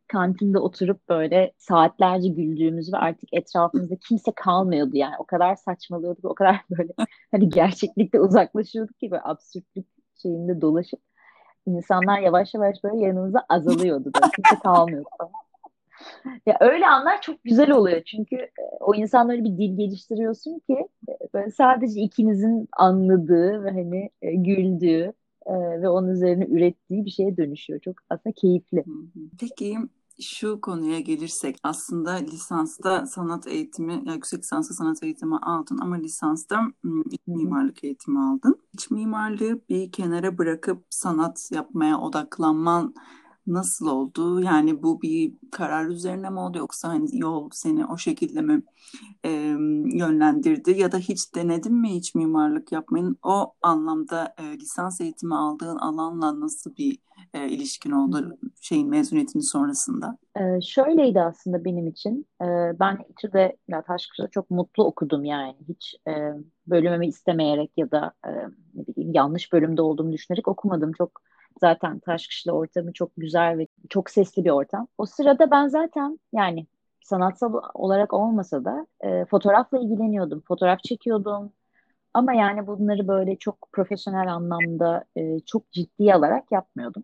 kantinde 0.08 0.60
oturup 0.60 1.10
böyle 1.10 1.54
saatlerce 1.58 2.30
güldüğümüz 2.30 2.94
ve 2.94 2.98
artık 2.98 3.34
etrafımızda 3.34 3.96
kimse 4.08 4.32
kalmıyordu 4.36 4.92
yani. 4.94 5.16
O 5.20 5.26
kadar 5.26 5.56
saçmalıyorduk, 5.56 6.26
o 6.26 6.36
kadar 6.36 6.62
böyle 6.78 6.94
hani 7.32 7.50
gerçeklikte 7.50 8.20
uzaklaşıyorduk 8.20 9.00
ki 9.00 9.12
böyle 9.12 9.24
absürtlük 9.26 9.88
şeyinde 10.22 10.62
dolaşıp 10.62 11.00
insanlar 11.66 12.20
yavaş 12.20 12.54
yavaş 12.54 12.84
böyle 12.84 13.06
yanımıza 13.06 13.46
azalıyordu. 13.50 14.12
Böyle 14.16 14.32
kimse 14.36 14.60
kalmıyordu 14.64 15.10
Ya 16.46 16.58
öyle 16.60 16.88
anlar 16.88 17.22
çok 17.22 17.44
güzel 17.44 17.72
oluyor. 17.72 18.02
Çünkü 18.04 18.36
e, 18.36 18.52
o 18.80 18.96
insanları 18.96 19.44
bir 19.44 19.58
dil 19.58 19.78
geliştiriyorsun 19.78 20.60
ki 20.60 20.88
e, 21.10 21.14
böyle 21.34 21.52
sadece 21.52 22.02
ikinizin 22.02 22.68
anladığı 22.78 23.64
ve 23.64 23.70
hani 23.72 24.10
e, 24.22 24.36
güldüğü 24.36 25.14
ve 25.82 25.90
onun 25.90 26.10
üzerine 26.10 26.46
ürettiği 26.46 27.06
bir 27.06 27.10
şeye 27.10 27.38
dönüşüyor. 27.38 27.80
Çok 27.80 27.96
aslında 28.10 28.34
keyifli. 28.34 28.84
Peki 29.40 29.78
şu 30.22 30.62
konuya 30.62 31.00
gelirsek 31.00 31.58
aslında 31.64 32.12
lisansta 32.12 33.06
sanat 33.06 33.48
eğitimi, 33.48 33.94
yani 33.94 34.14
yüksek 34.14 34.40
lisansta 34.40 34.74
sanat 34.74 35.04
eğitimi 35.04 35.38
aldın 35.38 35.78
ama 35.78 35.96
lisansta 35.96 36.62
iç 37.12 37.22
mimarlık 37.28 37.84
eğitimi 37.84 38.20
aldın. 38.20 38.60
İç 38.74 38.92
mimarlığı 38.92 39.62
bir 39.70 39.92
kenara 39.92 40.38
bırakıp 40.38 40.86
sanat 40.90 41.50
yapmaya 41.52 42.00
odaklanman 42.00 42.94
nasıl 43.48 43.88
oldu? 43.88 44.42
Yani 44.42 44.84
bu 44.84 45.02
bir 45.02 45.34
karar 45.52 45.86
üzerine 45.86 46.30
mi 46.30 46.40
oldu 46.40 46.58
yoksa 46.58 46.90
hani 46.90 47.08
yol 47.14 47.50
seni 47.54 47.86
o 47.86 47.98
şekilde 47.98 48.42
mi 48.42 48.64
e, 49.26 49.30
yönlendirdi 49.94 50.72
ya 50.72 50.92
da 50.92 50.98
hiç 50.98 51.36
denedin 51.36 51.76
mi 51.76 51.90
hiç 51.96 52.16
mimarlık 52.16 52.72
yapmayın? 52.72 53.18
O 53.24 53.54
anlamda 53.62 54.36
e, 54.38 54.60
lisans 54.60 55.02
eğitimi 55.02 55.36
aldığın 55.36 55.78
alanla 55.78 56.40
nasıl 56.40 56.76
bir 56.76 56.98
e, 57.34 57.50
ilişkin 57.50 57.92
oldu 57.92 58.38
şeyin 58.62 58.90
mezuniyetinin 58.90 59.44
sonrasında? 59.44 60.18
Ee, 60.40 60.62
şöyleydi 60.62 61.22
aslında 61.22 61.66
benim 61.66 61.88
için. 61.88 62.28
Ee, 62.42 62.46
ben 62.80 62.98
İTÜ'de 63.10 63.58
ya 63.68 63.82
Taşkışla'da 63.82 64.30
çok 64.30 64.52
mutlu 64.52 64.84
okudum 64.84 65.24
yani. 65.24 65.56
Hiç 65.68 65.96
e, 66.08 66.12
bölümümü 66.68 67.08
istemeyerek 67.08 67.72
ya 67.78 67.92
da 67.92 68.14
e, 68.28 68.30
ne 68.74 68.88
bileyim 68.88 69.14
yanlış 69.14 69.54
bölümde 69.54 69.82
olduğumu 69.82 70.14
düşünerek 70.14 70.48
okumadım. 70.48 70.92
Çok 70.94 71.22
zaten 71.62 72.00
Taşkışla 72.00 72.52
ortamı 72.52 72.94
çok 72.94 73.12
güzel 73.18 73.58
ve 73.58 73.68
çok 73.90 74.10
sesli 74.10 74.46
bir 74.46 74.50
ortam. 74.50 74.88
O 74.98 75.06
sırada 75.06 75.52
ben 75.52 75.68
zaten 75.68 76.20
yani 76.34 76.68
sanatsal 77.02 77.62
olarak 77.74 78.14
olmasa 78.14 78.66
da 78.66 78.88
e, 79.02 79.26
fotoğrafla 79.26 79.80
ilgileniyordum. 79.80 80.42
Fotoğraf 80.48 80.84
çekiyordum. 80.84 81.54
Ama 82.14 82.34
yani 82.34 82.68
bunları 82.68 83.08
böyle 83.08 83.36
çok 83.36 83.70
profesyonel 83.72 84.34
anlamda 84.34 85.06
e, 85.16 85.40
çok 85.40 85.72
ciddi 85.72 86.14
alarak 86.14 86.52
yapmıyordum. 86.52 87.04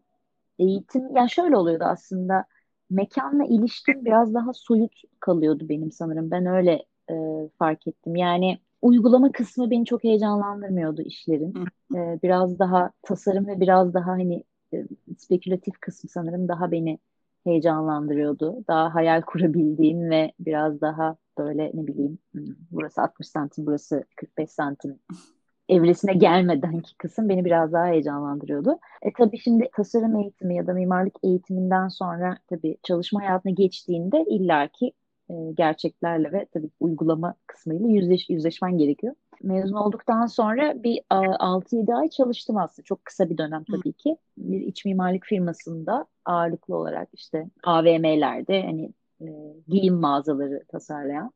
Eğitim 0.59 1.15
yani 1.15 1.29
şöyle 1.29 1.57
oluyordu 1.57 1.83
aslında 1.87 2.45
mekanla 2.89 3.45
ilişkim 3.45 4.05
biraz 4.05 4.33
daha 4.33 4.53
soyut 4.53 5.01
kalıyordu 5.19 5.69
benim 5.69 5.91
sanırım. 5.91 6.31
Ben 6.31 6.45
öyle 6.45 6.85
e, 7.11 7.15
fark 7.59 7.87
ettim. 7.87 8.15
Yani 8.15 8.59
uygulama 8.81 9.31
kısmı 9.31 9.71
beni 9.71 9.85
çok 9.85 10.03
heyecanlandırmıyordu 10.03 11.01
işlerin. 11.01 11.53
Ee, 11.95 12.19
biraz 12.23 12.59
daha 12.59 12.91
tasarım 13.01 13.47
ve 13.47 13.59
biraz 13.59 13.93
daha 13.93 14.07
hani 14.07 14.43
e, 14.73 14.83
spekülatif 15.17 15.79
kısmı 15.79 16.09
sanırım 16.09 16.47
daha 16.47 16.71
beni 16.71 16.99
heyecanlandırıyordu. 17.43 18.63
Daha 18.67 18.95
hayal 18.95 19.21
kurabildiğim 19.21 20.09
ve 20.09 20.31
biraz 20.39 20.81
daha 20.81 21.15
böyle 21.37 21.71
ne 21.73 21.87
bileyim 21.87 22.17
hmm, 22.33 22.55
burası 22.71 23.01
60 23.01 23.27
santim 23.27 23.65
burası 23.65 24.03
45 24.15 24.51
santim 24.51 24.99
evresine 25.69 26.13
gelmedenki 26.13 26.97
kısım 26.97 27.29
beni 27.29 27.45
biraz 27.45 27.73
daha 27.73 27.85
heyecanlandırıyordu. 27.85 28.79
E 29.01 29.13
tabii 29.17 29.37
şimdi 29.37 29.69
tasarım 29.73 30.15
eğitimi 30.15 30.55
ya 30.55 30.67
da 30.67 30.73
mimarlık 30.73 31.15
eğitiminden 31.23 31.87
sonra 31.87 32.37
tabii 32.49 32.77
çalışma 32.83 33.21
hayatına 33.21 33.51
geçtiğinde 33.51 34.25
illaki 34.27 34.91
e, 35.29 35.33
gerçeklerle 35.53 36.31
ve 36.31 36.45
tabii 36.53 36.69
uygulama 36.79 37.35
kısmıyla 37.47 37.87
yüzleş, 37.87 38.29
yüzleşmen 38.29 38.77
gerekiyor. 38.77 39.15
Mezun 39.43 39.75
olduktan 39.75 40.25
sonra 40.25 40.83
bir 40.83 41.01
6-7 41.09 41.95
ay 41.95 42.09
çalıştım 42.09 42.57
aslında. 42.57 42.85
Çok 42.85 43.05
kısa 43.05 43.29
bir 43.29 43.37
dönem 43.37 43.63
tabii 43.63 43.93
ki. 43.93 44.17
Bir 44.37 44.61
iç 44.61 44.85
mimarlık 44.85 45.25
firmasında 45.25 46.05
ağırlıklı 46.25 46.75
olarak 46.75 47.09
işte 47.13 47.49
AVM'lerde 47.63 48.61
hani 48.61 48.93
e, 49.21 49.27
giyim 49.67 49.95
mağazaları 49.95 50.63
tasarlayan 50.67 51.31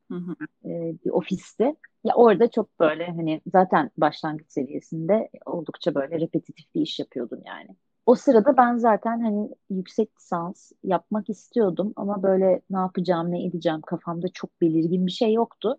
e, 0.65 0.69
bir 1.05 1.09
ofiste. 1.09 1.75
Ya 2.03 2.15
orada 2.15 2.51
çok 2.51 2.79
böyle 2.79 3.05
hani 3.05 3.41
zaten 3.53 3.91
başlangıç 3.97 4.51
seviyesinde 4.51 5.29
oldukça 5.45 5.95
böyle 5.95 6.19
repetitif 6.19 6.75
bir 6.75 6.81
iş 6.81 6.99
yapıyordum 6.99 7.39
yani 7.45 7.69
o 8.05 8.15
sırada 8.15 8.57
ben 8.57 8.77
zaten 8.77 9.21
hani 9.21 9.49
yüksek 9.69 10.17
lisans 10.17 10.71
yapmak 10.83 11.29
istiyordum 11.29 11.93
ama 11.95 12.23
böyle 12.23 12.61
ne 12.69 12.77
yapacağım 12.77 13.31
ne 13.31 13.45
edeceğim 13.45 13.81
kafamda 13.81 14.27
çok 14.27 14.61
belirgin 14.61 15.05
bir 15.07 15.11
şey 15.11 15.33
yoktu. 15.33 15.77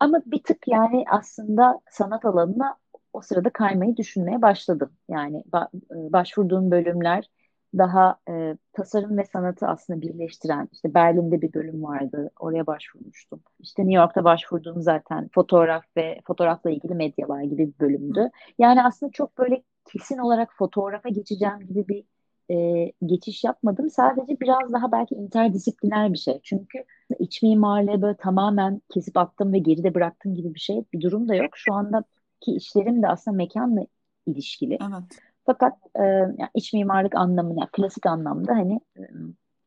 Ama 0.00 0.22
bir 0.26 0.42
tık 0.42 0.68
yani 0.68 1.04
aslında 1.10 1.80
sanat 1.90 2.24
alanına 2.24 2.76
o 3.12 3.20
sırada 3.20 3.50
kaymayı 3.50 3.96
düşünmeye 3.96 4.42
başladım. 4.42 4.90
Yani 5.08 5.44
e, 5.54 6.12
başvurduğum 6.12 6.70
bölümler 6.70 7.30
daha 7.78 8.16
e, 8.30 8.56
tasarım 8.72 9.18
ve 9.18 9.24
sanatı 9.24 9.66
aslında 9.66 10.00
birleştiren 10.00 10.68
işte 10.72 10.94
Berlin'de 10.94 11.42
bir 11.42 11.52
bölüm 11.54 11.82
vardı 11.82 12.30
oraya 12.40 12.66
başvurmuştum. 12.66 13.42
İşte 13.60 13.82
New 13.82 13.96
York'ta 13.96 14.24
başvurduğum 14.24 14.82
zaten 14.82 15.28
fotoğraf 15.34 15.84
ve 15.96 16.20
fotoğrafla 16.26 16.70
ilgili 16.70 16.94
medyalar 16.94 17.42
gibi 17.42 17.66
bir 17.68 17.78
bölümdü. 17.80 18.30
Yani 18.58 18.84
aslında 18.84 19.12
çok 19.12 19.38
böyle 19.38 19.62
kesin 19.84 20.18
olarak 20.18 20.54
fotoğrafa 20.54 21.08
geçeceğim 21.08 21.60
gibi 21.68 21.88
bir 21.88 22.04
e, 22.50 22.92
geçiş 23.06 23.44
yapmadım. 23.44 23.90
Sadece 23.90 24.40
biraz 24.40 24.72
daha 24.72 24.92
belki 24.92 25.14
interdisipliner 25.14 26.12
bir 26.12 26.18
şey. 26.18 26.40
Çünkü 26.42 26.84
iç 27.18 27.42
mimarlığı 27.42 28.02
böyle 28.02 28.16
tamamen 28.16 28.82
kesip 28.94 29.16
attım 29.16 29.52
ve 29.52 29.58
geride 29.58 29.94
bıraktım 29.94 30.34
gibi 30.34 30.54
bir 30.54 30.60
şey 30.60 30.84
bir 30.92 31.00
durum 31.00 31.28
da 31.28 31.34
yok. 31.34 31.50
Şu 31.54 31.74
andaki 31.74 32.52
işlerim 32.56 33.02
de 33.02 33.08
aslında 33.08 33.36
mekanla 33.36 33.86
ilişkili. 34.26 34.78
Evet. 34.82 35.18
Fakat 35.46 35.72
e, 35.96 36.02
yani 36.02 36.48
iç 36.54 36.72
mimarlık 36.72 37.14
anlamına, 37.14 37.68
klasik 37.72 38.06
anlamda 38.06 38.52
hani 38.52 38.80
e, 38.96 39.02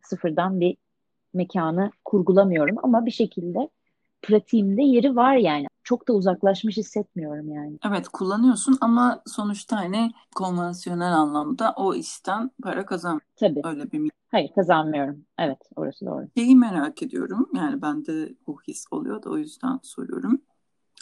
sıfırdan 0.01 0.59
bir 0.59 0.77
mekanı 1.33 1.91
kurgulamıyorum 2.05 2.75
ama 2.83 3.05
bir 3.05 3.11
şekilde 3.11 3.69
pratiğimde 4.27 4.81
yeri 4.81 5.15
var 5.15 5.35
yani. 5.35 5.67
Çok 5.83 6.07
da 6.07 6.13
uzaklaşmış 6.13 6.77
hissetmiyorum 6.77 7.53
yani. 7.53 7.77
Evet 7.87 8.07
kullanıyorsun 8.07 8.77
ama 8.81 9.21
sonuçta 9.25 9.77
hani 9.77 10.11
konvansiyonel 10.35 11.13
anlamda 11.13 11.73
o 11.77 11.95
işten 11.95 12.51
para 12.63 12.85
kazan. 12.85 13.21
Tabii. 13.35 13.61
Öyle 13.63 13.91
bir 13.91 14.11
Hayır 14.31 14.51
kazanmıyorum. 14.55 15.25
Evet 15.39 15.57
orası 15.75 16.05
doğru. 16.05 16.27
Şeyi 16.37 16.55
merak 16.55 17.03
ediyorum. 17.03 17.49
Yani 17.55 17.81
bende 17.81 18.35
bu 18.47 18.57
his 18.67 18.85
oluyor 18.91 19.23
da 19.23 19.29
o 19.29 19.37
yüzden 19.37 19.79
soruyorum. 19.83 20.41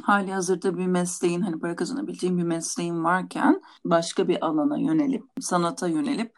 Hali 0.02 0.32
hazırda 0.32 0.78
bir 0.78 0.88
mesleğin 0.88 1.42
hani 1.42 1.60
para 1.60 1.76
kazanabileceğin 1.76 2.38
bir 2.38 2.44
mesleğin 2.44 3.04
varken 3.04 3.62
başka 3.86 4.28
bir 4.28 4.46
alana 4.46 4.78
yönelip 4.78 5.24
sanata 5.40 5.88
yönelip 5.88 6.34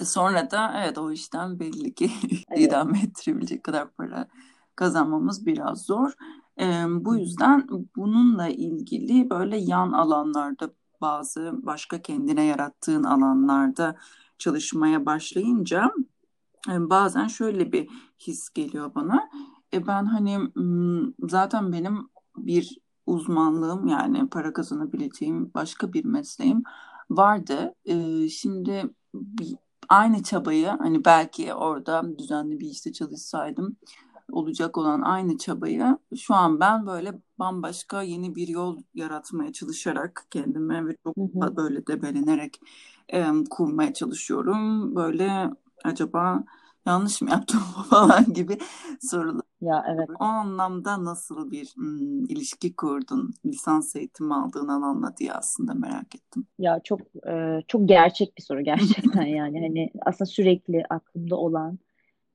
e, 0.00 0.04
sonra 0.04 0.50
da 0.50 0.74
evet 0.82 0.98
o 0.98 1.12
işten 1.12 1.60
belli 1.60 1.94
ki 1.94 2.10
evet. 2.48 2.60
idame 2.60 2.98
ettirebilecek 3.00 3.64
kadar 3.64 3.90
para 3.90 4.28
kazanmamız 4.76 5.46
biraz 5.46 5.82
zor. 5.86 6.12
E, 6.60 6.84
bu 6.88 7.16
yüzden 7.16 7.66
bununla 7.96 8.48
ilgili 8.48 9.30
böyle 9.30 9.56
yan 9.56 9.92
alanlarda 9.92 10.70
bazı 11.00 11.66
başka 11.66 12.02
kendine 12.02 12.44
yarattığın 12.44 13.04
alanlarda 13.04 13.96
çalışmaya 14.38 15.06
başlayınca 15.06 15.92
e, 16.70 16.90
bazen 16.90 17.26
şöyle 17.26 17.72
bir 17.72 17.88
his 18.18 18.50
geliyor 18.50 18.94
bana. 18.94 19.28
E, 19.72 19.86
ben 19.86 20.04
hani 20.04 20.38
zaten 21.28 21.72
benim 21.72 22.08
bir 22.36 22.78
uzmanlığım 23.06 23.86
yani 23.86 24.28
para 24.28 24.52
kazanabileceğim 24.52 25.54
başka 25.54 25.92
bir 25.92 26.04
mesleğim 26.04 26.62
vardı. 27.10 27.74
E, 27.84 28.28
şimdi 28.28 28.94
aynı 29.88 30.22
çabayı 30.22 30.66
hani 30.66 31.04
belki 31.04 31.54
orada 31.54 32.18
düzenli 32.18 32.60
bir 32.60 32.66
işte 32.66 32.92
çalışsaydım 32.92 33.76
olacak 34.32 34.78
olan 34.78 35.02
aynı 35.02 35.38
çabayı 35.38 35.98
şu 36.16 36.34
an 36.34 36.60
ben 36.60 36.86
böyle 36.86 37.12
bambaşka 37.38 38.02
yeni 38.02 38.34
bir 38.34 38.48
yol 38.48 38.78
yaratmaya 38.94 39.52
çalışarak 39.52 40.26
kendime 40.30 40.86
ve 40.86 40.96
çok 41.04 41.16
hı 41.16 41.20
hı. 41.20 41.56
böyle 41.56 41.86
debelenerek 41.86 42.60
e, 43.12 43.24
kurmaya 43.50 43.94
çalışıyorum. 43.94 44.94
Böyle 44.96 45.50
acaba 45.84 46.44
yanlış 46.86 47.22
mı 47.22 47.30
yaptım 47.30 47.60
falan 47.90 48.24
gibi 48.34 48.58
sorular. 49.00 49.42
Ya 49.60 49.84
evet. 49.88 50.08
O 50.20 50.24
anlamda 50.24 51.04
nasıl 51.04 51.50
bir 51.50 51.74
ım, 51.78 52.24
ilişki 52.24 52.76
kurdun 52.76 53.34
lisans 53.46 53.96
eğitimi 53.96 54.34
aldığın 54.34 54.68
alanla 54.68 55.16
diye 55.16 55.32
aslında 55.32 55.74
merak 55.74 56.14
ettim. 56.14 56.46
Ya 56.58 56.80
çok 56.84 57.00
e, 57.28 57.62
çok 57.68 57.88
gerçek 57.88 58.38
bir 58.38 58.42
soru 58.42 58.60
gerçekten 58.60 59.22
yani 59.22 59.60
hani 59.66 59.90
aslında 60.06 60.30
sürekli 60.30 60.82
aklımda 60.90 61.36
olan 61.36 61.78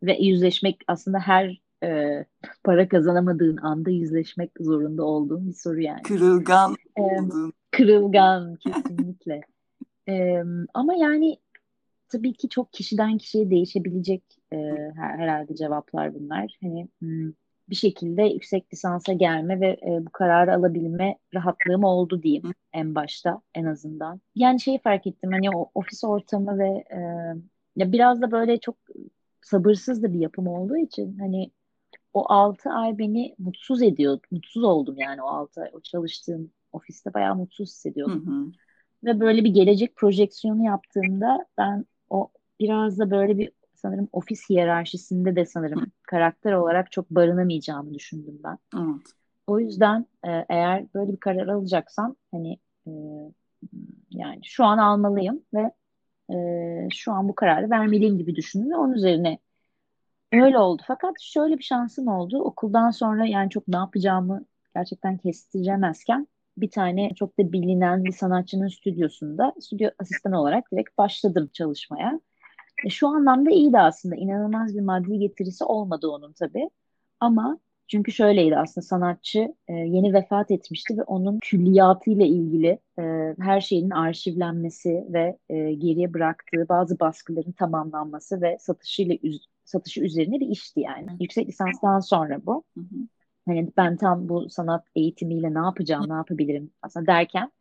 ve 0.04 0.18
yüzleşmek 0.18 0.82
aslında 0.88 1.20
her 1.20 1.62
e, 1.84 2.26
para 2.64 2.88
kazanamadığın 2.88 3.58
anda 3.58 3.90
yüzleşmek 3.90 4.52
zorunda 4.60 5.04
olduğun 5.04 5.48
bir 5.48 5.54
soru 5.54 5.82
yani. 5.82 6.02
Kırılgan 6.02 6.76
e, 6.98 7.04
Kırılgan 7.72 8.56
kesinlikle. 8.60 9.42
e, 10.10 10.44
ama 10.74 10.96
yani 10.96 11.38
tabii 12.10 12.34
ki 12.34 12.50
çok 12.50 12.74
kişiden 12.74 13.18
kişiye 13.18 13.50
değişebilecek 13.50 14.24
e, 14.54 14.58
her, 14.96 15.18
herhalde 15.18 15.56
cevaplar 15.56 16.14
bunlar. 16.14 16.58
Hani 16.62 16.88
hmm, 17.00 17.32
bir 17.70 17.76
şekilde 17.76 18.24
yüksek 18.24 18.74
lisansa 18.74 19.14
gelme 19.14 19.60
ve 19.60 19.68
e, 19.68 20.06
bu 20.06 20.10
kararı 20.10 20.54
alabilme 20.54 21.18
rahatlığım 21.34 21.84
oldu 21.84 22.24
diyeyim 22.24 22.44
en 22.74 22.96
başta 22.96 23.42
en 23.56 23.66
azından. 23.66 24.22
Yani 24.36 24.62
şeyi 24.62 24.80
fark 24.80 25.08
ettim 25.08 25.32
hani 25.32 25.50
o 25.56 25.72
ofis 25.76 26.04
ortamı 26.04 26.60
ve 26.60 26.84
e, 26.92 27.00
ya 27.76 27.92
biraz 27.92 28.22
da 28.22 28.32
böyle 28.32 28.60
çok 28.60 28.76
sabırsız 29.42 30.04
da 30.04 30.14
bir 30.14 30.20
yapım 30.20 30.48
olduğu 30.48 30.78
için 30.78 31.18
hani 31.20 31.52
o 32.18 32.26
6 32.34 32.70
ay 32.70 32.98
beni 32.98 33.36
mutsuz 33.40 33.82
ediyor. 33.82 34.20
Mutsuz 34.32 34.64
oldum 34.64 34.96
yani 34.98 35.22
o 35.22 35.28
6 35.28 35.62
ay. 35.62 35.70
O 35.74 35.80
çalıştığım 35.80 36.52
ofiste 36.72 37.14
bayağı 37.14 37.36
mutsuz 37.36 37.70
hissediyordum. 37.70 38.28
Hı 38.28 38.32
hı. 38.32 38.52
Ve 39.04 39.20
böyle 39.20 39.44
bir 39.44 39.50
gelecek 39.50 39.96
projeksiyonu 39.96 40.66
yaptığımda 40.66 41.46
ben 41.58 41.86
o 42.10 42.30
biraz 42.60 43.00
da 43.00 43.12
böyle 43.12 43.38
bir 43.38 43.52
sanırım 43.76 44.10
ofis 44.12 44.50
hiyerarşisinde 44.50 45.36
de 45.36 45.46
sanırım 45.46 45.82
Hı. 45.82 45.86
karakter 46.04 46.54
olarak 46.54 46.92
çok 46.92 47.10
barınamayacağımı 47.10 47.94
düşündüm 47.94 48.40
ben. 48.44 48.58
Evet. 48.76 49.08
O 49.48 49.60
yüzden 49.60 50.06
e, 50.28 50.46
eğer 50.50 50.86
böyle 50.94 51.12
bir 51.12 51.18
karar 51.18 51.48
alacaksam 51.48 52.16
hani 52.32 52.58
e, 52.88 52.92
yani 54.12 54.40
şu 54.44 54.66
an 54.66 54.78
almalıyım 54.78 55.42
ve 55.54 55.72
e, 56.34 56.90
şu 56.94 57.12
an 57.12 57.30
bu 57.30 57.36
kararı 57.36 57.70
vermeliyim 57.70 58.18
gibi 58.18 58.36
düşündüm 58.36 58.72
ve 58.72 58.76
onun 58.76 58.94
üzerine 58.94 59.40
öyle 60.32 60.60
oldu. 60.60 60.82
Fakat 60.88 61.14
şöyle 61.22 61.58
bir 61.58 61.64
şansım 61.64 62.08
oldu. 62.08 62.40
Okuldan 62.40 62.90
sonra 62.90 63.26
yani 63.26 63.50
çok 63.50 63.68
ne 63.68 63.78
yapacağımı 63.78 64.46
gerçekten 64.76 65.18
kestiremezken 65.18 66.28
bir 66.58 66.70
tane 66.70 67.14
çok 67.16 67.40
da 67.40 67.52
bilinen 67.52 68.04
bir 68.04 68.12
sanatçının 68.12 68.68
stüdyosunda 68.68 69.54
stüdyo 69.60 69.90
asistanı 70.00 70.42
olarak 70.42 70.72
direkt 70.72 70.98
başladım 70.98 71.50
çalışmaya. 71.54 72.20
E, 72.86 72.90
şu 72.90 73.08
anlamda 73.08 73.52
iyiydi 73.52 73.80
aslında. 73.80 74.16
İnanılmaz 74.16 74.76
bir 74.76 74.82
maddi 74.82 75.20
getirisi 75.20 75.64
olmadı 75.64 76.08
onun 76.08 76.34
tabii. 76.34 76.70
Ama 77.20 77.60
çünkü 77.88 78.12
şöyleydi 78.12 78.58
aslında 78.58 78.86
sanatçı 78.86 79.56
e, 79.68 79.74
yeni 79.74 80.14
vefat 80.14 80.52
etmişti 80.52 80.98
ve 80.98 81.04
onun 81.04 81.40
külliyatıyla 81.40 82.26
ilgili 82.26 82.80
e, 83.00 83.36
her 83.40 83.62
şeyin 83.62 83.90
arşivlenmesi 83.90 85.06
ve 85.10 85.38
e, 85.50 85.74
geriye 85.74 86.14
bıraktığı 86.14 86.70
bazı 86.70 87.00
baskıların 87.00 87.52
tamamlanması 87.52 88.42
ve 88.42 88.58
satışıyla 88.60 89.16
satışı 89.68 90.02
üzerine 90.02 90.40
bir 90.40 90.48
işti 90.48 90.80
yani. 90.80 91.18
Yüksek 91.20 91.48
lisanstan 91.48 92.00
sonra 92.00 92.46
bu. 92.46 92.64
Hı 92.78 92.82
hı. 92.82 93.08
Hani 93.48 93.72
ben 93.78 93.98
tam 93.98 94.30
bu 94.30 94.50
sanat 94.50 94.86
eğitimiyle 94.96 95.54
ne 95.54 95.60
yapacağım, 95.60 96.10
ne 96.10 96.14
yapabilirim 96.14 96.72
aslında 96.82 97.08
derken 97.08 97.52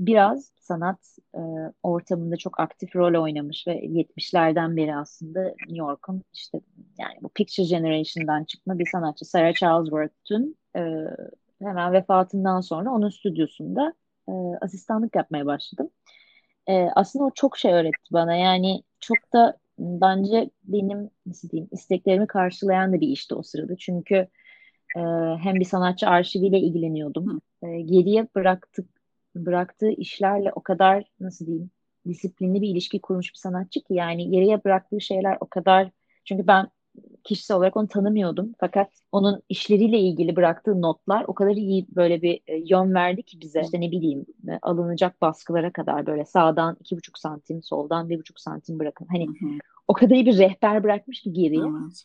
biraz 0.00 0.52
sanat 0.60 0.98
e, 1.34 1.40
ortamında 1.82 2.36
çok 2.36 2.60
aktif 2.60 2.96
rol 2.96 3.22
oynamış 3.22 3.66
ve 3.66 3.72
70'lerden 3.72 4.76
beri 4.76 4.96
aslında 4.96 5.42
New 5.44 5.76
York'un 5.76 6.22
işte 6.34 6.60
yani 6.98 7.18
bu 7.22 7.28
Picture 7.28 7.66
Generation'dan 7.66 8.44
çıkma 8.44 8.78
bir 8.78 8.86
sanatçı 8.92 9.24
Sarah 9.24 9.54
Charlesworth'un 9.54 10.56
e, 10.76 10.80
hemen 11.62 11.92
vefatından 11.92 12.60
sonra 12.60 12.90
onun 12.90 13.08
stüdyosunda 13.10 13.94
e, 14.28 14.32
asistanlık 14.60 15.16
yapmaya 15.16 15.46
başladım. 15.46 15.90
E, 16.68 16.88
aslında 16.96 17.24
o 17.24 17.30
çok 17.34 17.58
şey 17.58 17.72
öğretti 17.72 18.12
bana 18.12 18.34
yani 18.34 18.82
çok 19.00 19.32
da 19.32 19.58
bence 19.78 20.50
benim 20.64 21.10
nasıl 21.26 21.50
diyeyim 21.50 21.68
isteklerimi 21.72 22.26
karşılayan 22.26 22.92
da 22.92 23.00
bir 23.00 23.08
işti 23.08 23.34
o 23.34 23.42
sırada 23.42 23.76
çünkü 23.76 24.14
e, 24.96 25.00
hem 25.42 25.54
bir 25.54 25.64
sanatçı 25.64 26.08
arşiviyle 26.08 26.58
ilgileniyordum. 26.58 27.40
E, 27.62 27.80
geriye 27.80 28.28
bıraktık 28.34 28.88
bıraktığı 29.36 29.90
işlerle 29.90 30.52
o 30.52 30.62
kadar 30.62 31.04
nasıl 31.20 31.46
diyeyim 31.46 31.70
disiplinli 32.08 32.62
bir 32.62 32.68
ilişki 32.68 33.00
kurmuş 33.00 33.32
bir 33.32 33.38
sanatçı 33.38 33.80
ki 33.80 33.94
yani 33.94 34.30
geriye 34.30 34.64
bıraktığı 34.64 35.00
şeyler 35.00 35.38
o 35.40 35.46
kadar 35.46 35.90
çünkü 36.24 36.46
ben 36.46 36.68
kişisel 37.24 37.56
olarak 37.56 37.76
onu 37.76 37.88
tanımıyordum 37.88 38.52
fakat 38.60 38.90
onun 39.12 39.42
işleriyle 39.48 39.98
ilgili 39.98 40.36
bıraktığı 40.36 40.82
notlar 40.82 41.24
o 41.26 41.34
kadar 41.34 41.50
iyi 41.50 41.86
böyle 41.96 42.22
bir 42.22 42.40
e, 42.46 42.56
yön 42.56 42.94
verdi 42.94 43.22
ki 43.22 43.40
bize 43.40 43.60
işte 43.60 43.80
ne 43.80 43.90
bileyim 43.90 44.26
e, 44.48 44.58
alınacak 44.62 45.22
baskılara 45.22 45.72
kadar 45.72 46.06
böyle 46.06 46.24
sağdan 46.24 46.76
iki 46.80 46.96
buçuk 46.96 47.18
santim 47.18 47.62
soldan 47.62 48.08
bir 48.08 48.18
buçuk 48.18 48.40
santim 48.40 48.78
bırakın 48.78 49.06
hani 49.10 49.26
hı 49.26 49.46
hı. 49.46 49.50
o 49.88 49.92
kadar 49.92 50.14
iyi 50.14 50.26
bir 50.26 50.38
rehber 50.38 50.84
bırakmış 50.84 51.20
ki 51.20 51.32
geriye 51.32 51.62
evet. 51.62 52.04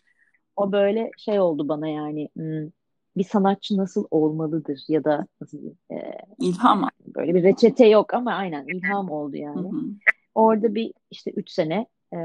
o 0.56 0.72
böyle 0.72 1.12
şey 1.18 1.40
oldu 1.40 1.68
bana 1.68 1.88
yani 1.88 2.30
hmm, 2.36 2.70
bir 3.18 3.24
sanatçı 3.24 3.78
nasıl 3.78 4.06
olmalıdır 4.12 4.84
ya 4.88 5.04
da 5.04 5.28
nasıl 5.42 5.58
diyeyim 5.58 5.78
e, 5.92 5.96
ilham 6.40 6.90
böyle 7.16 7.36
bir 7.36 7.44
reçete 7.44 7.88
yok 7.88 8.14
ama 8.14 8.34
aynen 8.34 8.68
ilham 8.68 9.10
oldu 9.10 9.38
yani. 9.38 9.72
Hı 9.72 9.76
hı. 9.76 9.84
Orada 10.36 10.76
bir 10.76 10.94
işte 11.12 11.32
üç 11.32 11.52
sene 11.52 11.88
e, 12.14 12.18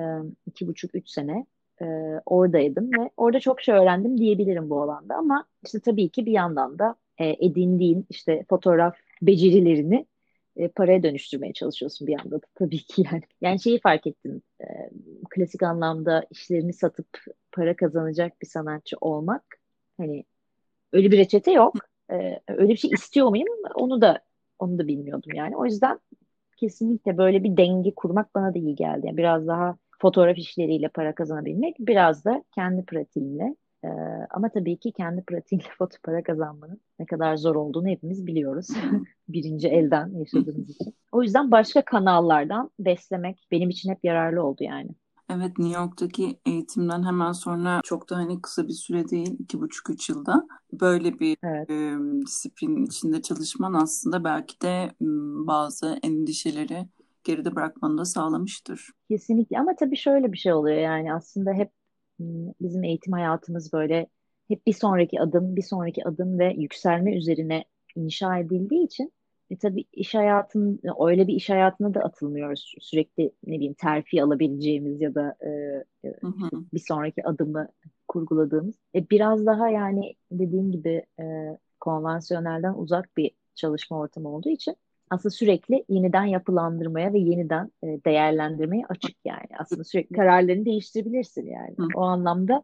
iki 0.46 0.68
buçuk 0.68 0.94
üç 0.94 1.09
sene 1.11 1.46
e, 1.80 1.84
oradaydım 2.26 2.92
ve 2.92 3.10
orada 3.16 3.40
çok 3.40 3.60
şey 3.60 3.74
öğrendim 3.74 4.18
diyebilirim 4.18 4.70
bu 4.70 4.82
alanda 4.82 5.14
ama 5.14 5.44
işte 5.64 5.80
tabii 5.80 6.08
ki 6.08 6.26
bir 6.26 6.32
yandan 6.32 6.78
da 6.78 6.96
e, 7.18 7.46
edindiğin 7.46 8.06
işte 8.10 8.44
fotoğraf 8.48 8.96
becerilerini 9.22 10.06
e, 10.56 10.68
paraya 10.68 11.02
dönüştürmeye 11.02 11.52
çalışıyorsun 11.52 12.06
bir 12.06 12.12
yanda 12.12 12.36
da 12.42 12.46
tabii 12.54 12.78
ki 12.78 13.04
yani. 13.12 13.22
Yani 13.40 13.60
şeyi 13.60 13.80
fark 13.80 14.06
ettim. 14.06 14.42
E, 14.60 14.66
klasik 15.30 15.62
anlamda 15.62 16.26
işlerini 16.30 16.72
satıp 16.72 17.08
para 17.52 17.76
kazanacak 17.76 18.42
bir 18.42 18.46
sanatçı 18.46 18.96
olmak 19.00 19.44
hani 19.96 20.24
öyle 20.92 21.10
bir 21.10 21.18
reçete 21.18 21.52
yok. 21.52 21.74
Ee, 22.12 22.40
öyle 22.48 22.68
bir 22.68 22.76
şey 22.76 22.90
istiyor 22.90 23.28
muyum? 23.28 23.48
Onu 23.74 24.00
da 24.00 24.20
onu 24.58 24.78
da 24.78 24.86
bilmiyordum 24.88 25.32
yani. 25.34 25.56
O 25.56 25.64
yüzden 25.64 25.98
kesinlikle 26.56 27.18
böyle 27.18 27.44
bir 27.44 27.56
denge 27.56 27.94
kurmak 27.94 28.34
bana 28.34 28.54
da 28.54 28.58
iyi 28.58 28.74
geldi. 28.74 29.06
Yani 29.06 29.16
biraz 29.16 29.46
daha 29.46 29.76
fotoğraf 29.98 30.38
işleriyle 30.38 30.88
para 30.88 31.14
kazanabilmek, 31.14 31.76
biraz 31.78 32.24
da 32.24 32.44
kendi 32.54 32.84
pratiğimle. 32.84 33.56
Ee, 33.84 33.88
ama 34.30 34.48
tabii 34.48 34.76
ki 34.78 34.92
kendi 34.92 35.22
pratiğiyle 35.22 35.68
foto 35.78 35.96
para 36.02 36.22
kazanmanın 36.22 36.80
ne 36.98 37.06
kadar 37.06 37.37
zor 37.37 37.54
olduğunu 37.56 37.88
hepimiz 37.88 38.26
biliyoruz. 38.26 38.68
Birinci 39.28 39.68
elden 39.68 40.08
yaşadığımız 40.18 40.70
için. 40.70 40.94
O 41.12 41.22
yüzden 41.22 41.50
başka 41.50 41.84
kanallardan 41.84 42.70
beslemek 42.78 43.46
benim 43.50 43.70
için 43.70 43.90
hep 43.90 44.04
yararlı 44.04 44.42
oldu 44.42 44.64
yani. 44.64 44.90
Evet 45.30 45.58
New 45.58 45.80
York'taki 45.80 46.40
eğitimden 46.46 47.02
hemen 47.02 47.32
sonra 47.32 47.80
çok 47.84 48.11
da 48.11 48.16
hani 48.16 48.42
kısa 48.42 48.68
bir 48.68 48.72
süre 48.72 49.08
değil 49.08 49.37
iki 49.38 49.61
buçuk 49.61 49.90
üç 49.90 50.08
yılda 50.08 50.46
böyle 50.72 51.18
bir 51.18 51.37
evet. 51.42 51.70
e, 51.70 51.96
disiplinin 52.26 52.87
içinde 52.87 53.22
çalışman 53.22 53.74
aslında 53.74 54.24
belki 54.24 54.61
de 54.61 54.90
bazı 55.46 55.98
endişeleri 56.02 56.88
geride 57.24 57.57
bırakmanı 57.57 57.98
da 57.98 58.04
sağlamıştır. 58.04 58.90
Kesinlikle 59.11 59.59
ama 59.59 59.76
tabii 59.76 59.96
şöyle 59.96 60.33
bir 60.33 60.38
şey 60.38 60.52
oluyor 60.52 60.78
yani 60.78 61.14
aslında 61.14 61.52
hep 61.52 61.70
bizim 62.61 62.85
eğitim 62.85 63.12
hayatımız 63.12 63.72
böyle 63.72 64.07
hep 64.48 64.66
bir 64.66 64.72
sonraki 64.72 65.20
adım 65.20 65.57
bir 65.57 65.62
sonraki 65.62 66.09
adım 66.09 66.38
ve 66.38 66.54
yükselme 66.57 67.16
üzerine 67.16 67.64
inşa 67.96 68.38
edildiği 68.38 68.85
için 68.85 69.12
e 69.50 69.57
tabii 69.57 69.85
iş 69.92 70.14
hayatın 70.14 70.81
öyle 71.07 71.26
bir 71.26 71.35
iş 71.35 71.50
hayatına 71.50 71.94
da 71.94 72.00
atılmıyoruz. 72.00 72.74
Sürekli 72.81 73.33
ne 73.46 73.54
bileyim 73.54 73.74
terfi 73.74 74.22
alabileceğimiz 74.22 75.00
ya 75.00 75.14
da 75.14 75.37
e, 75.40 75.48
e 76.09 76.12
hı 76.20 76.26
hı. 76.26 76.50
bir 76.74 76.83
sonraki 76.88 77.24
adımı 77.24 77.68
kurguladığımız. 78.09 78.74
E, 78.94 79.11
biraz 79.11 79.46
daha 79.46 79.68
yani 79.68 80.14
dediğim 80.31 80.72
gibi 80.72 81.07
e, 81.20 81.24
konvansiyonelden 81.81 82.74
uzak 82.74 83.16
bir 83.16 83.31
çalışma 83.54 83.98
ortamı 83.98 84.28
olduğu 84.28 84.50
için 84.50 84.76
aslında 85.11 85.31
sürekli 85.31 85.85
yeniden 85.88 86.25
yapılandırmaya 86.25 87.12
ve 87.12 87.18
yeniden 87.18 87.73
e, 87.83 87.87
değerlendirmeye 87.87 88.85
açık 88.88 89.16
yani. 89.25 89.49
Aslında 89.59 89.85
sürekli 89.85 90.16
kararlarını 90.16 90.64
değiştirebilirsin 90.64 91.47
yani. 91.47 91.75
O 91.94 92.03
anlamda 92.03 92.62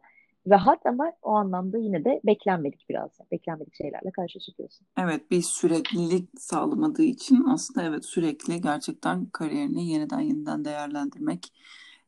rahat 0.49 0.85
ama 0.85 1.11
o 1.21 1.31
anlamda 1.31 1.77
yine 1.77 2.05
de 2.05 2.21
beklenmedik 2.25 2.89
biraz. 2.89 3.11
Beklenmedik 3.31 3.75
şeylerle 3.75 4.11
karşılaşıyorsun. 4.11 4.87
Evet 4.97 5.31
bir 5.31 5.41
süreklilik 5.41 6.29
sağlamadığı 6.37 7.03
için 7.03 7.43
aslında 7.49 7.83
evet 7.83 8.05
sürekli 8.05 8.61
gerçekten 8.61 9.25
kariyerini 9.25 9.89
yeniden 9.89 10.19
yeniden 10.19 10.65
değerlendirmek, 10.65 11.53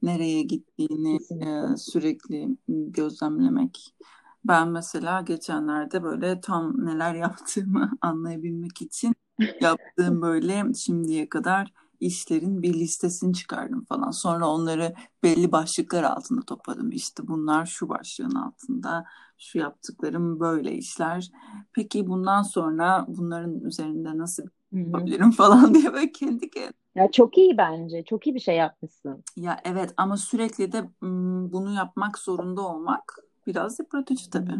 nereye 0.01 0.43
gittiğini 0.43 1.15
e, 1.15 1.77
sürekli 1.77 2.57
gözlemlemek. 2.67 3.93
Ben 4.45 4.69
mesela 4.69 5.21
geçenlerde 5.21 6.03
böyle 6.03 6.41
tam 6.41 6.85
neler 6.85 7.15
yaptığımı 7.25 7.91
anlayabilmek 8.01 8.81
için 8.81 9.15
yaptığım 9.61 10.21
böyle 10.21 10.73
şimdiye 10.73 11.29
kadar 11.29 11.73
işlerin 11.99 12.61
bir 12.61 12.73
listesini 12.73 13.33
çıkardım 13.33 13.85
falan. 13.85 14.11
Sonra 14.11 14.47
onları 14.47 14.93
belli 15.23 15.51
başlıklar 15.51 16.03
altında 16.03 16.41
topladım. 16.41 16.91
İşte 16.91 17.27
bunlar 17.27 17.65
şu 17.65 17.89
başlığın 17.89 18.35
altında, 18.35 19.05
şu 19.37 19.57
yaptıklarım 19.57 20.39
böyle 20.39 20.73
işler. 20.73 21.31
Peki 21.73 22.07
bundan 22.07 22.43
sonra 22.43 23.05
bunların 23.07 23.59
üzerinde 23.59 24.17
nasıl 24.17 24.43
yapabilirim 24.71 25.31
falan 25.31 25.73
diye 25.73 25.93
böyle 25.93 26.11
kendi 26.11 26.49
kendime. 26.49 26.73
Ya 26.95 27.11
çok 27.11 27.37
iyi 27.37 27.57
bence. 27.57 28.03
Çok 28.03 28.27
iyi 28.27 28.35
bir 28.35 28.39
şey 28.39 28.55
yapmışsın. 28.55 29.23
Ya 29.35 29.61
evet 29.65 29.93
ama 29.97 30.17
sürekli 30.17 30.71
de 30.71 30.89
bunu 31.51 31.73
yapmak 31.73 32.17
zorunda 32.17 32.61
olmak 32.61 33.15
biraz 33.47 33.79
yıpratıcı 33.79 34.29
tabii. 34.29 34.51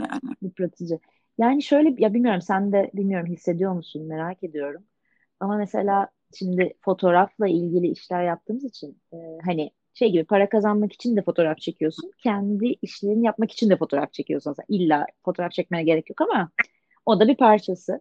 Yani. 0.00 0.34
Yıpratıcı. 0.42 0.98
Yani 1.38 1.62
şöyle 1.62 1.94
ya 1.98 2.14
bilmiyorum 2.14 2.42
sen 2.42 2.72
de 2.72 2.90
bilmiyorum 2.94 3.26
hissediyor 3.26 3.72
musun 3.72 4.06
merak 4.06 4.44
ediyorum. 4.44 4.84
Ama 5.40 5.56
mesela 5.56 6.08
şimdi 6.34 6.74
fotoğrafla 6.80 7.48
ilgili 7.48 7.88
işler 7.88 8.24
yaptığımız 8.24 8.64
için 8.64 9.02
e, 9.12 9.16
hani 9.44 9.70
şey 9.94 10.12
gibi 10.12 10.24
para 10.24 10.48
kazanmak 10.48 10.92
için 10.92 11.16
de 11.16 11.22
fotoğraf 11.22 11.58
çekiyorsun. 11.58 12.12
Kendi 12.22 12.66
işlerini 12.82 13.26
yapmak 13.26 13.52
için 13.52 13.70
de 13.70 13.76
fotoğraf 13.76 14.12
çekiyorsun. 14.12 14.50
Aslında 14.50 14.66
illa 14.68 15.06
fotoğraf 15.24 15.52
çekmene 15.52 15.84
gerek 15.84 16.10
yok 16.10 16.20
ama 16.20 16.50
o 17.06 17.20
da 17.20 17.28
bir 17.28 17.36
parçası. 17.36 18.00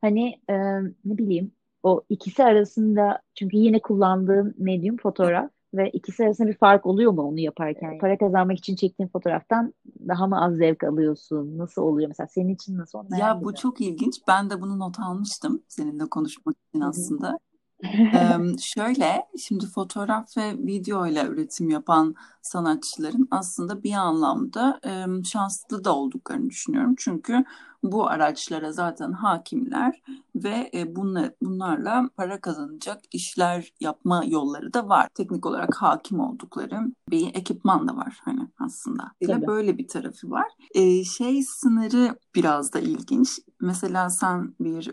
Hani 0.00 0.40
e, 0.50 0.54
ne 0.82 1.18
bileyim 1.18 1.52
o 1.82 2.04
ikisi 2.08 2.44
arasında 2.44 3.22
çünkü 3.34 3.56
yine 3.56 3.80
kullandığım 3.82 4.54
medyum 4.58 4.96
fotoğraf 4.96 5.50
ve 5.76 5.90
ikisi 5.90 6.24
arasında 6.24 6.48
bir 6.48 6.58
fark 6.58 6.86
oluyor 6.86 7.12
mu 7.12 7.22
onu 7.22 7.40
yaparken? 7.40 7.98
Para 7.98 8.18
kazanmak 8.18 8.58
için 8.58 8.76
çektiğin 8.76 9.08
fotoğraftan 9.08 9.74
daha 10.08 10.26
mı 10.26 10.44
az 10.44 10.56
zevk 10.56 10.84
alıyorsun? 10.84 11.58
Nasıl 11.58 11.82
oluyor 11.82 12.08
mesela? 12.08 12.26
Senin 12.26 12.54
için 12.54 12.78
nasıl? 12.78 12.98
Onu 12.98 13.18
ya 13.18 13.40
bu 13.44 13.54
çok 13.54 13.80
ilginç. 13.80 14.14
Ben 14.28 14.50
de 14.50 14.60
bunu 14.60 14.78
not 14.78 15.00
almıştım 15.00 15.62
seninle 15.68 16.04
konuşmak 16.04 16.56
için 16.68 16.80
aslında 16.80 17.38
ee, 17.84 18.58
şöyle, 18.60 19.26
şimdi 19.38 19.66
fotoğraf 19.66 20.36
ve 20.36 20.52
video 20.58 21.06
ile 21.06 21.26
üretim 21.26 21.70
yapan 21.70 22.14
sanatçıların 22.42 23.28
aslında 23.30 23.82
bir 23.82 23.92
anlamda 23.92 24.80
e, 24.86 25.22
şanslı 25.24 25.84
da 25.84 25.96
olduklarını 25.96 26.50
düşünüyorum. 26.50 26.94
Çünkü 26.98 27.44
bu 27.92 28.08
araçlara 28.08 28.72
zaten 28.72 29.12
hakimler 29.12 30.02
ve 30.36 30.70
e, 30.74 30.96
bunlar, 30.96 31.30
bunlarla 31.42 32.10
para 32.16 32.40
kazanacak 32.40 33.00
işler 33.12 33.72
yapma 33.80 34.24
yolları 34.26 34.74
da 34.74 34.88
var. 34.88 35.08
Teknik 35.14 35.46
olarak 35.46 35.74
hakim 35.76 36.20
oldukları 36.20 36.80
bir 37.10 37.26
ekipman 37.26 37.88
da 37.88 37.96
var 37.96 38.20
hani 38.24 38.48
aslında. 38.58 39.12
Tabii. 39.26 39.46
Böyle 39.46 39.78
bir 39.78 39.88
tarafı 39.88 40.30
var. 40.30 40.46
E, 40.74 41.04
şey 41.04 41.42
sınırı 41.42 42.18
biraz 42.34 42.72
da 42.72 42.80
ilginç. 42.80 43.38
Mesela 43.60 44.10
sen 44.10 44.54
bir 44.60 44.92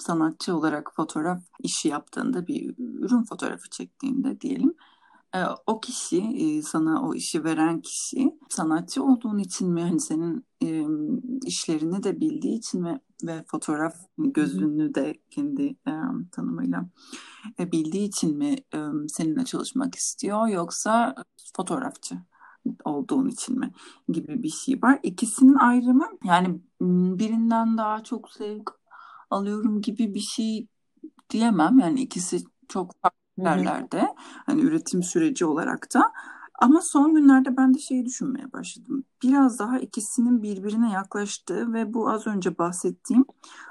sanatçı 0.00 0.56
olarak 0.56 0.92
fotoğraf 0.96 1.42
işi 1.60 1.88
yaptığında 1.88 2.46
bir 2.46 2.74
ürün 2.78 3.22
fotoğrafı 3.22 3.70
çektiğinde 3.70 4.40
diyelim 4.40 4.74
o 5.66 5.80
kişi 5.80 6.18
e, 6.18 6.62
sana 6.62 7.02
o 7.08 7.14
işi 7.14 7.44
veren 7.44 7.80
kişi 7.80 8.38
sanatçı 8.48 9.04
olduğun 9.04 9.38
için 9.38 9.72
mi 9.72 9.82
hani 9.82 10.00
senin 10.00 10.46
e, 10.62 10.84
işlerini 11.46 12.02
de 12.02 12.20
bildiği 12.20 12.58
için 12.58 12.82
mi 12.82 13.00
ve 13.24 13.44
fotoğraf 13.46 13.94
gözünü 14.18 14.94
de 14.94 15.14
kendi 15.30 15.76
tanımıyla 16.32 16.88
bildiği 17.58 18.08
için 18.08 18.38
mi 18.38 18.56
seninle 19.08 19.44
çalışmak 19.44 19.94
istiyor 19.94 20.48
yoksa 20.48 21.14
fotoğrafçı 21.56 22.18
olduğun 22.84 23.28
için 23.28 23.58
mi 23.58 23.72
gibi 24.08 24.42
bir 24.42 24.48
şey 24.48 24.82
var. 24.82 25.00
İkisinin 25.02 25.54
ayrımı 25.54 26.08
yani 26.24 26.60
birinden 27.18 27.78
daha 27.78 28.04
çok 28.04 28.30
zevk 28.30 28.70
alıyorum 29.30 29.82
gibi 29.82 30.14
bir 30.14 30.20
şey 30.20 30.68
diyemem. 31.30 31.78
Yani 31.78 32.00
ikisi 32.00 32.44
çok 32.68 32.94
farklı 33.02 33.21
yerlerde 33.36 34.14
hani 34.46 34.60
üretim 34.62 35.02
süreci 35.02 35.44
olarak 35.44 35.94
da 35.94 36.12
ama 36.60 36.80
son 36.80 37.14
günlerde 37.14 37.56
ben 37.56 37.74
de 37.74 37.78
şeyi 37.78 38.06
düşünmeye 38.06 38.52
başladım. 38.52 39.04
Biraz 39.22 39.58
daha 39.58 39.78
ikisinin 39.78 40.42
birbirine 40.42 40.92
yaklaştığı 40.92 41.72
ve 41.72 41.94
bu 41.94 42.10
az 42.10 42.26
önce 42.26 42.58
bahsettiğim 42.58 43.24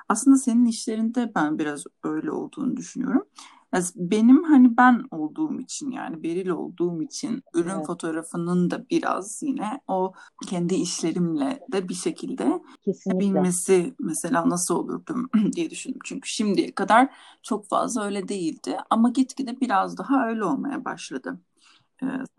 aslında 0.10 0.38
senin 0.38 0.66
işlerinde 0.66 1.32
ben 1.36 1.60
biraz 1.60 1.84
öyle 2.04 2.32
olduğunu 2.32 2.78
düşünüyorum. 2.78 3.26
Yani 3.74 3.86
benim 3.96 4.44
hani 4.44 4.78
ben 4.78 5.04
olduğum 5.12 5.60
için 5.60 5.92
yani 5.92 6.24
Beril 6.24 6.50
olduğum 6.50 7.04
için 7.04 7.44
ürün 7.54 7.70
evet. 7.70 7.88
fotoğrafının 7.88 8.72
da 8.72 8.90
biraz 8.90 9.44
yine 9.44 9.82
o 9.88 10.14
kendi 10.48 10.76
işlerimle 10.76 11.60
de 11.72 11.90
bir 11.90 11.94
şekilde 11.94 12.62
Kesinlikle. 12.86 13.20
bilmesi 13.20 13.94
mesela 14.00 14.50
nasıl 14.50 14.76
olurdum 14.76 15.30
diye 15.56 15.70
düşündüm. 15.70 16.00
Çünkü 16.06 16.30
şimdiye 16.30 16.72
kadar 16.72 17.10
çok 17.44 17.70
fazla 17.70 18.04
öyle 18.06 18.28
değildi 18.28 18.78
ama 18.90 19.10
gitgide 19.10 19.62
biraz 19.62 19.98
daha 19.98 20.28
öyle 20.28 20.44
olmaya 20.44 20.86
başladı 20.86 21.40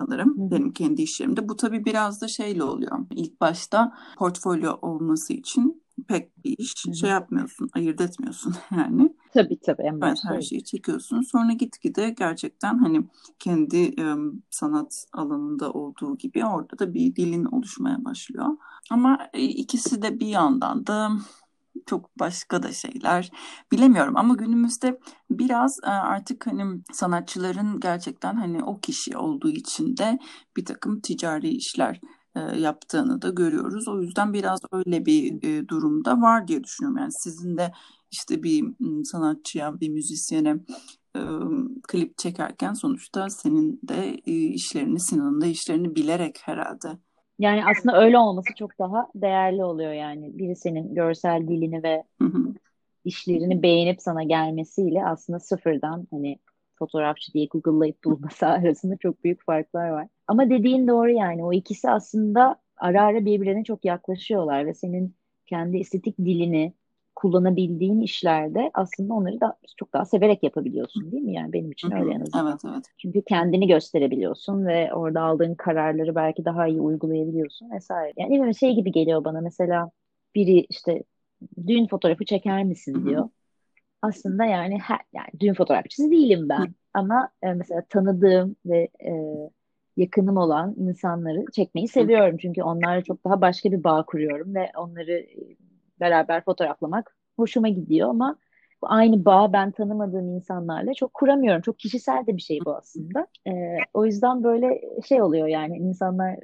sanırım 0.01 0.29
Hı. 0.29 0.51
benim 0.51 0.73
kendi 0.73 1.03
işlerimde. 1.03 1.49
Bu 1.49 1.57
tabii 1.57 1.85
biraz 1.85 2.21
da 2.21 2.29
şeyle 2.29 2.65
oluyor. 2.65 2.99
İlk 3.11 3.41
başta 3.41 3.93
portfolyo 4.19 4.79
olması 4.83 5.33
için 5.33 5.82
pek 6.09 6.45
bir 6.45 6.59
iş 6.59 6.87
Hı. 6.87 6.95
şey 6.95 7.11
yapmıyorsun, 7.11 7.71
ayırt 7.73 8.01
etmiyorsun 8.01 8.55
yani. 8.77 9.17
Tabii 9.35 9.61
tabii. 9.61 9.83
En 9.83 10.01
evet, 10.03 10.19
her 10.25 10.43
şeyi 10.43 10.65
çekiyorsun. 10.65 11.23
Sonra 11.23 11.53
gitgide 11.53 12.11
gerçekten 12.11 12.79
hani 12.79 13.05
kendi 13.39 13.77
e, 14.01 14.17
sanat 14.51 15.05
alanında 15.13 15.71
olduğu 15.73 16.19
gibi 16.19 16.47
orada 16.47 16.79
da 16.79 16.95
bir 16.95 17.17
dilin 17.17 17.45
oluşmaya 17.45 18.05
başlıyor. 18.05 18.47
Ama 18.91 19.19
e, 19.33 19.43
ikisi 19.43 20.03
de 20.03 20.21
bir 20.21 20.27
yandan 20.27 20.87
da 20.87 21.11
çok 21.87 22.19
başka 22.19 22.63
da 22.63 22.73
şeyler 22.73 23.31
bilemiyorum 23.73 24.17
ama 24.17 24.35
günümüzde 24.35 25.01
biraz 25.31 25.79
e, 25.85 25.87
artık 25.87 26.47
hani 26.47 26.81
sanatçıların 26.93 27.81
gerçekten 27.81 28.35
hani 28.35 28.65
o 28.65 28.81
kişi 28.81 29.17
olduğu 29.17 29.51
için 29.51 29.97
de 29.97 30.19
bir 30.57 30.65
takım 30.65 31.01
ticari 31.01 31.49
işler 31.49 32.01
yaptığını 32.57 33.23
da 33.23 33.29
görüyoruz. 33.29 33.89
O 33.89 34.03
yüzden 34.03 34.33
biraz 34.33 34.61
öyle 34.73 35.07
bir 35.07 35.43
e, 35.43 35.69
durumda 35.69 36.21
var 36.21 36.49
diye 36.49 36.65
düşünüyorum. 36.65 36.99
Yani 36.99 37.13
sizin 37.13 37.57
de 37.57 37.73
işte 38.11 38.43
bir 38.43 38.65
sanatçıya, 39.05 39.81
bir 39.81 39.89
müzisyene 39.89 40.57
klip 41.89 42.19
çekerken 42.19 42.73
sonuçta 42.73 43.31
senin 43.31 43.81
de 43.89 44.15
işlerini, 44.55 45.01
Sinan'ın 45.01 45.41
da 45.41 45.47
işlerini 45.47 45.97
bilerek 45.97 46.41
herhalde 46.45 46.89
yani 47.39 47.65
aslında 47.67 48.03
öyle 48.03 48.19
olması 48.19 48.55
çok 48.59 48.79
daha 48.79 49.09
değerli 49.15 49.65
oluyor 49.65 49.93
yani. 49.93 50.39
Biri 50.39 50.57
senin 50.57 50.95
görsel 50.95 51.49
dilini 51.49 51.83
ve 51.83 52.05
işlerini 53.05 53.63
beğenip 53.63 54.03
sana 54.03 54.23
gelmesiyle 54.23 55.05
aslında 55.05 55.41
sıfırdan 55.41 56.07
hani 56.11 56.39
fotoğrafçı 56.83 57.33
diye 57.33 57.47
Google'layıp 57.47 58.05
bulması 58.05 58.47
arasında 58.47 58.97
çok 58.97 59.25
büyük 59.25 59.45
farklar 59.45 59.89
var. 59.89 60.09
Ama 60.27 60.51
dediğin 60.51 60.89
doğru 60.89 61.11
yani 61.11 61.45
o 61.45 61.53
ikisi 61.53 61.91
aslında 61.91 62.57
ara 62.77 63.03
ara 63.03 63.25
birbirine 63.25 63.65
çok 63.65 63.85
yaklaşıyorlar 63.85 64.67
ve 64.67 64.75
senin 64.75 65.15
kendi 65.47 65.79
estetik 65.79 66.19
dilini 66.19 66.73
kullanabildiğin 67.17 68.01
işlerde 68.01 68.71
aslında 68.75 69.15
onları 69.15 69.41
da 69.41 69.57
çok 69.77 69.93
daha 69.93 70.05
severek 70.05 70.43
yapabiliyorsun 70.43 71.13
değil 71.13 71.23
mi? 71.23 71.33
Yani 71.33 71.53
benim 71.53 71.73
için 71.73 71.91
öyle 71.91 72.13
en 72.13 72.21
azından. 72.21 72.47
Evet, 72.47 72.61
evet. 72.65 72.85
Çünkü 72.99 73.23
kendini 73.23 73.67
gösterebiliyorsun 73.67 74.67
ve 74.67 74.95
orada 74.95 75.21
aldığın 75.23 75.55
kararları 75.55 76.15
belki 76.15 76.45
daha 76.45 76.67
iyi 76.67 76.81
uygulayabiliyorsun 76.81 77.71
vesaire. 77.71 78.13
Yani 78.17 78.47
bir 78.47 78.55
şey 78.55 78.75
gibi 78.75 78.93
geliyor 78.93 79.25
bana 79.25 79.41
mesela 79.41 79.91
biri 80.35 80.67
işte 80.69 81.03
düğün 81.67 81.87
fotoğrafı 81.87 82.25
çeker 82.25 82.65
misin 82.65 83.07
diyor. 83.07 83.29
Aslında 84.03 84.45
yani 84.45 84.79
her, 84.79 85.01
yani 85.13 85.29
düğün 85.41 85.55
fotoğrafçısı 85.55 86.11
değilim 86.11 86.49
ben. 86.49 86.75
Ama 86.95 87.29
e, 87.43 87.53
mesela 87.55 87.83
tanıdığım 87.89 88.57
ve 88.67 88.89
e, 89.05 89.13
yakınım 89.97 90.37
olan 90.37 90.75
insanları 90.79 91.45
çekmeyi 91.53 91.89
seviyorum. 91.89 92.37
Çünkü 92.37 92.63
onlarla 92.63 93.03
çok 93.03 93.25
daha 93.25 93.41
başka 93.41 93.73
bir 93.73 93.85
bağ 93.85 94.05
kuruyorum 94.07 94.55
ve 94.55 94.71
onları 94.77 95.27
beraber 96.01 96.45
fotoğraflamak 96.45 97.17
hoşuma 97.37 97.69
gidiyor 97.69 98.09
ama 98.11 98.37
aynı 98.83 99.25
bağ 99.25 99.53
ben 99.53 99.71
tanımadığım 99.71 100.29
insanlarla 100.29 100.95
çok 100.95 101.15
kuramıyorum. 101.15 101.63
Çok 101.63 101.79
kişisel 101.79 102.27
de 102.27 102.37
bir 102.37 102.43
şey 102.43 102.59
bu 102.65 102.77
aslında. 102.77 103.27
Ee, 103.47 103.77
o 103.95 104.07
yüzden 104.07 104.45
böyle 104.45 104.81
şey 105.09 105.23
oluyor 105.23 105.47
yani 105.47 105.77
insanlar 105.77 106.39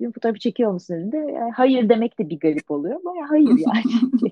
dün 0.00 0.12
fotoğrafı 0.12 0.38
çekiyor 0.38 0.72
musun 0.72 0.96
dediğinde 0.96 1.32
yani 1.32 1.50
hayır 1.50 1.88
demek 1.88 2.18
de 2.18 2.28
bir 2.28 2.40
garip 2.40 2.70
oluyor. 2.70 3.04
Baya 3.04 3.30
hayır 3.30 3.58
yani. 3.58 4.10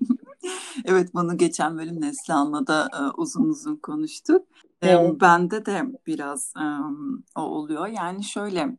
evet 0.85 1.15
bunu 1.15 1.37
geçen 1.37 1.79
bölüm 1.79 2.01
Neslihan'la 2.01 2.67
da 2.67 2.89
e, 3.01 3.21
uzun 3.21 3.49
uzun 3.49 3.77
konuştuk. 3.77 4.47
Evet. 4.83 5.21
Bende 5.21 5.67
de 5.67 5.83
biraz 6.07 6.53
um, 6.57 7.25
o 7.37 7.41
oluyor. 7.41 7.87
Yani 7.87 8.25
şöyle 8.25 8.77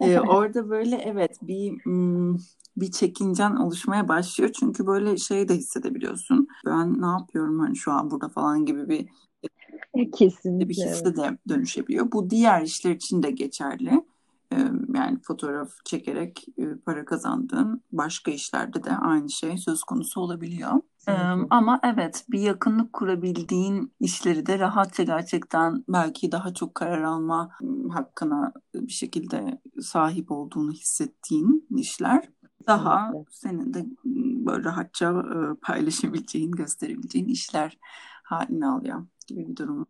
e, 0.00 0.20
orada 0.28 0.70
böyle 0.70 0.96
evet 0.96 1.38
bir 1.42 1.72
bir 2.76 2.90
çekincen 2.90 3.56
oluşmaya 3.56 4.08
başlıyor. 4.08 4.50
Çünkü 4.60 4.86
böyle 4.86 5.16
şey 5.16 5.48
de 5.48 5.54
hissedebiliyorsun. 5.54 6.48
Ben 6.66 7.02
ne 7.02 7.06
yapıyorum 7.06 7.60
hani 7.60 7.76
şu 7.76 7.92
an 7.92 8.10
burada 8.10 8.28
falan 8.28 8.66
gibi 8.66 8.88
bir 8.88 9.08
Kesinlikle. 10.12 10.68
bir 10.68 10.74
hisse 10.74 11.16
de 11.16 11.38
dönüşebiliyor. 11.48 12.12
Bu 12.12 12.30
diğer 12.30 12.62
işler 12.62 12.90
için 12.90 13.22
de 13.22 13.30
geçerli. 13.30 14.04
Yani 14.94 15.18
fotoğraf 15.22 15.70
çekerek 15.84 16.46
para 16.86 17.04
kazandığın 17.04 17.82
başka 17.92 18.30
işlerde 18.30 18.84
de 18.84 18.90
aynı 18.90 19.30
şey 19.30 19.58
söz 19.58 19.82
konusu 19.82 20.20
olabiliyor. 20.20 20.72
Ama 21.50 21.80
evet 21.82 22.24
bir 22.30 22.40
yakınlık 22.40 22.92
kurabildiğin 22.92 23.92
işleri 24.00 24.46
de 24.46 24.58
rahatça 24.58 25.02
gerçekten 25.02 25.84
belki 25.88 26.32
daha 26.32 26.54
çok 26.54 26.74
karar 26.74 27.02
alma 27.02 27.50
hakkına 27.90 28.52
bir 28.74 28.92
şekilde 28.92 29.60
sahip 29.80 30.30
olduğunu 30.30 30.72
hissettiğin 30.72 31.66
işler 31.76 32.28
daha 32.66 33.12
senin 33.30 33.74
de 33.74 33.86
böyle 34.46 34.64
rahatça 34.64 35.24
paylaşabileceğin, 35.62 36.50
gösterebileceğin 36.50 37.28
işler 37.28 37.78
haline 38.22 38.66
alıyor 38.66 39.06
gibi 39.26 39.48
bir 39.48 39.56
durum. 39.56 39.86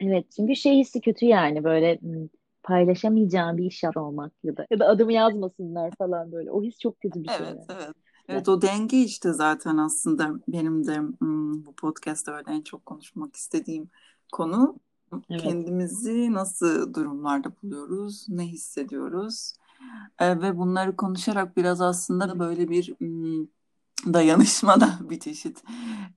Evet 0.00 0.26
çünkü 0.36 0.56
şey 0.56 0.78
hissi 0.78 1.00
kötü 1.00 1.26
yani 1.26 1.64
böyle 1.64 1.98
paylaşamayacağım 2.62 3.56
bir 3.56 3.64
iş 3.64 3.84
olmak 3.96 4.32
ya 4.44 4.56
da 4.56 4.66
ya 4.70 4.78
da 4.78 4.86
adımı 4.86 5.12
yazmasınlar 5.12 5.92
falan 5.98 6.32
böyle. 6.32 6.50
O 6.50 6.62
his 6.62 6.78
çok 6.78 7.00
kötü 7.00 7.22
bir 7.22 7.28
şey. 7.28 7.36
Evet, 7.40 7.48
yani. 7.68 7.80
evet. 7.82 7.96
Evet 8.28 8.48
o 8.48 8.62
denge 8.62 9.02
işte 9.02 9.32
zaten 9.32 9.76
aslında 9.76 10.30
benim 10.48 10.86
de 10.86 11.00
bu 11.66 11.72
podcast'ta 11.72 12.32
öyle 12.32 12.50
en 12.50 12.62
çok 12.62 12.86
konuşmak 12.86 13.36
istediğim 13.36 13.90
konu. 14.32 14.76
Evet. 15.30 15.42
Kendimizi 15.42 16.32
nasıl 16.32 16.94
durumlarda 16.94 17.52
buluyoruz, 17.62 18.26
ne 18.28 18.46
hissediyoruz 18.46 19.52
e, 20.18 20.40
ve 20.40 20.58
bunları 20.58 20.96
konuşarak 20.96 21.56
biraz 21.56 21.80
aslında 21.80 22.38
böyle 22.38 22.68
bir 22.68 22.94
m, 23.00 23.46
dayanışma 24.12 24.80
da 24.80 24.98
bir 25.10 25.20
çeşit 25.20 25.62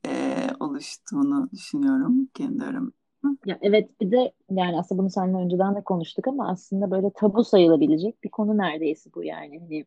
e, 0.05 0.47
oluştuğunu 0.59 1.49
düşünüyorum 1.53 2.27
kendi 2.33 2.63
aramda. 2.63 3.04
Ya 3.45 3.57
evet 3.61 4.01
bir 4.01 4.11
de 4.11 4.31
yani 4.51 4.79
aslında 4.79 5.01
bunu 5.01 5.09
seninle 5.09 5.37
önceden 5.37 5.75
de 5.75 5.81
konuştuk 5.81 6.27
ama 6.27 6.49
aslında 6.49 6.91
böyle 6.91 7.09
tabu 7.09 7.43
sayılabilecek 7.43 8.23
bir 8.23 8.29
konu 8.29 8.57
neredeyse 8.57 9.09
bu 9.15 9.23
yani. 9.23 9.59
Hani 9.59 9.85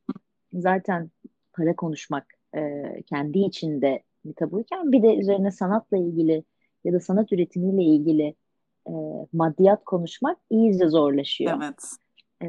zaten 0.53 1.11
para 1.53 1.77
konuşmak 1.77 2.27
e, 2.57 2.83
kendi 3.03 3.39
içinde 3.39 4.03
bir 4.25 4.35
tabuyken 4.35 4.93
bir 4.93 5.03
de 5.03 5.17
üzerine 5.17 5.51
sanatla 5.51 5.97
ilgili 5.97 6.45
ya 6.85 6.93
da 6.93 7.01
sanat 7.01 7.33
üretimiyle 7.33 7.83
ilgili 7.83 8.35
e, 8.89 8.93
maddiyat 9.33 9.85
konuşmak 9.85 10.39
iyice 10.51 10.89
zorlaşıyor. 10.89 11.63
Evet. 11.63 11.83
E, 12.43 12.47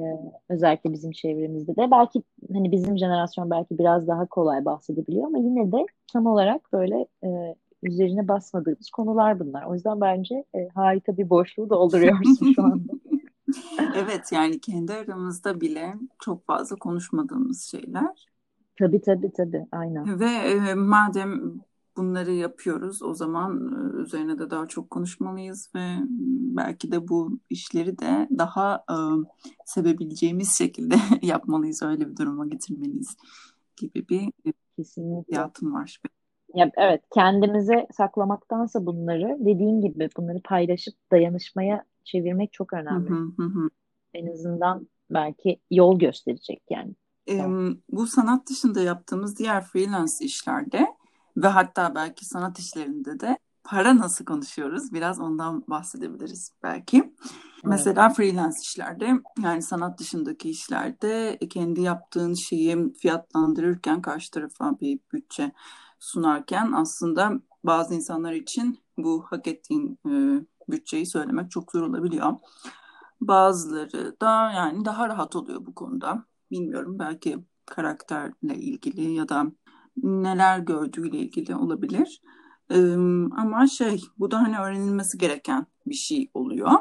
özellikle 0.49 0.93
bizim 0.93 1.11
çevremizde 1.11 1.75
de 1.75 1.91
belki 1.91 2.23
hani 2.53 2.71
bizim 2.71 2.97
jenerasyon 2.97 3.49
belki 3.49 3.77
biraz 3.77 4.07
daha 4.07 4.25
kolay 4.25 4.65
bahsedebiliyor 4.65 5.27
ama 5.27 5.37
yine 5.37 5.71
de 5.71 5.85
tam 6.13 6.25
olarak 6.25 6.73
böyle 6.73 7.07
e, 7.23 7.55
üzerine 7.83 8.27
basmadığımız 8.27 8.89
konular 8.89 9.39
bunlar. 9.39 9.65
O 9.65 9.73
yüzden 9.73 10.01
bence 10.01 10.35
e, 10.55 10.67
harika 10.75 11.17
bir 11.17 11.29
boşluğu 11.29 11.69
dolduruyorsun 11.69 12.53
şu 12.53 12.63
anda. 12.63 12.93
evet 13.95 14.31
yani 14.31 14.59
kendi 14.59 14.93
aramızda 14.93 15.61
bile 15.61 15.95
çok 16.19 16.45
fazla 16.45 16.75
konuşmadığımız 16.75 17.61
şeyler. 17.63 18.27
Tabii 18.79 19.01
tabii 19.01 19.31
tabii 19.37 19.65
aynen. 19.71 20.19
Ve 20.19 20.25
e, 20.25 20.73
madem 20.73 21.61
bunları 21.97 22.31
yapıyoruz 22.31 23.03
o 23.03 23.13
zaman 23.13 23.73
e, 23.73 24.01
üzerine 24.01 24.39
de 24.39 24.49
daha 24.49 24.67
çok 24.67 24.89
konuşmalıyız 24.89 25.69
ve 25.75 25.95
belki 26.55 26.91
de 26.91 27.07
bu 27.07 27.39
işleri 27.49 27.99
de 27.99 28.27
daha 28.37 28.83
e, 28.89 28.95
sevebileceğimiz 29.65 30.57
şekilde 30.57 30.95
yapmalıyız 31.21 31.83
öyle 31.83 32.09
bir 32.09 32.15
duruma 32.17 32.47
getirmeliyiz 32.47 33.17
gibi 33.77 34.07
bir 34.09 34.31
Kesinlikle. 34.75 35.35
hayatım 35.35 35.73
var. 35.73 36.01
Ya, 36.53 36.71
evet 36.77 37.01
kendimize 37.13 37.87
saklamaktansa 37.97 38.85
bunları 38.85 39.37
dediğin 39.39 39.81
gibi 39.81 40.09
bunları 40.17 40.41
paylaşıp 40.43 40.93
dayanışmaya 41.11 41.83
çevirmek 42.03 42.53
çok 42.53 42.73
önemli. 42.73 43.09
Hı 43.09 43.31
hı 43.37 43.43
hı. 43.43 43.69
En 44.13 44.27
azından 44.27 44.87
belki 45.09 45.59
yol 45.71 45.99
gösterecek 45.99 46.61
yani. 46.69 46.95
Ee, 47.29 47.45
bu 47.91 48.07
sanat 48.07 48.49
dışında 48.49 48.81
yaptığımız 48.81 49.39
diğer 49.39 49.63
freelance 49.63 50.13
işlerde 50.19 50.87
ve 51.37 51.47
hatta 51.47 51.95
belki 51.95 52.25
sanat 52.25 52.59
işlerinde 52.59 53.19
de 53.19 53.37
para 53.63 53.97
nasıl 53.97 54.25
konuşuyoruz? 54.25 54.93
Biraz 54.93 55.19
ondan 55.19 55.63
bahsedebiliriz 55.67 56.53
belki. 56.63 56.97
Evet. 56.97 57.63
Mesela 57.63 58.09
freelance 58.09 58.57
işlerde 58.61 59.11
yani 59.43 59.61
sanat 59.61 59.99
dışındaki 59.99 60.49
işlerde 60.49 61.37
kendi 61.49 61.81
yaptığın 61.81 62.33
şeyi 62.33 62.93
fiyatlandırırken 62.93 64.01
karşı 64.01 64.31
tarafa 64.31 64.79
bir 64.79 64.99
bütçe 65.13 65.51
sunarken 65.99 66.71
aslında 66.71 67.31
bazı 67.63 67.93
insanlar 67.93 68.33
için 68.33 68.79
bu 68.97 69.25
hak 69.29 69.47
ettiğin 69.47 69.99
e, 70.07 70.45
bütçeyi 70.69 71.05
söylemek 71.05 71.51
çok 71.51 71.71
zor 71.71 71.81
olabiliyor. 71.81 72.33
Bazıları 73.21 74.15
da 74.21 74.51
yani 74.51 74.85
daha 74.85 75.09
rahat 75.09 75.35
oluyor 75.35 75.65
bu 75.65 75.75
konuda. 75.75 76.25
Bilmiyorum 76.51 76.99
belki 76.99 77.37
karakterle 77.65 78.55
ilgili 78.55 79.11
ya 79.11 79.29
da 79.29 79.51
neler 80.03 80.59
gördüğüyle 80.59 81.17
ilgili 81.17 81.55
olabilir. 81.55 82.21
Ee, 82.71 82.93
ama 83.37 83.67
şey 83.67 84.01
bu 84.17 84.31
da 84.31 84.37
hani 84.37 84.59
öğrenilmesi 84.59 85.17
gereken 85.17 85.65
bir 85.85 85.95
şey 85.95 86.31
oluyor. 86.33 86.71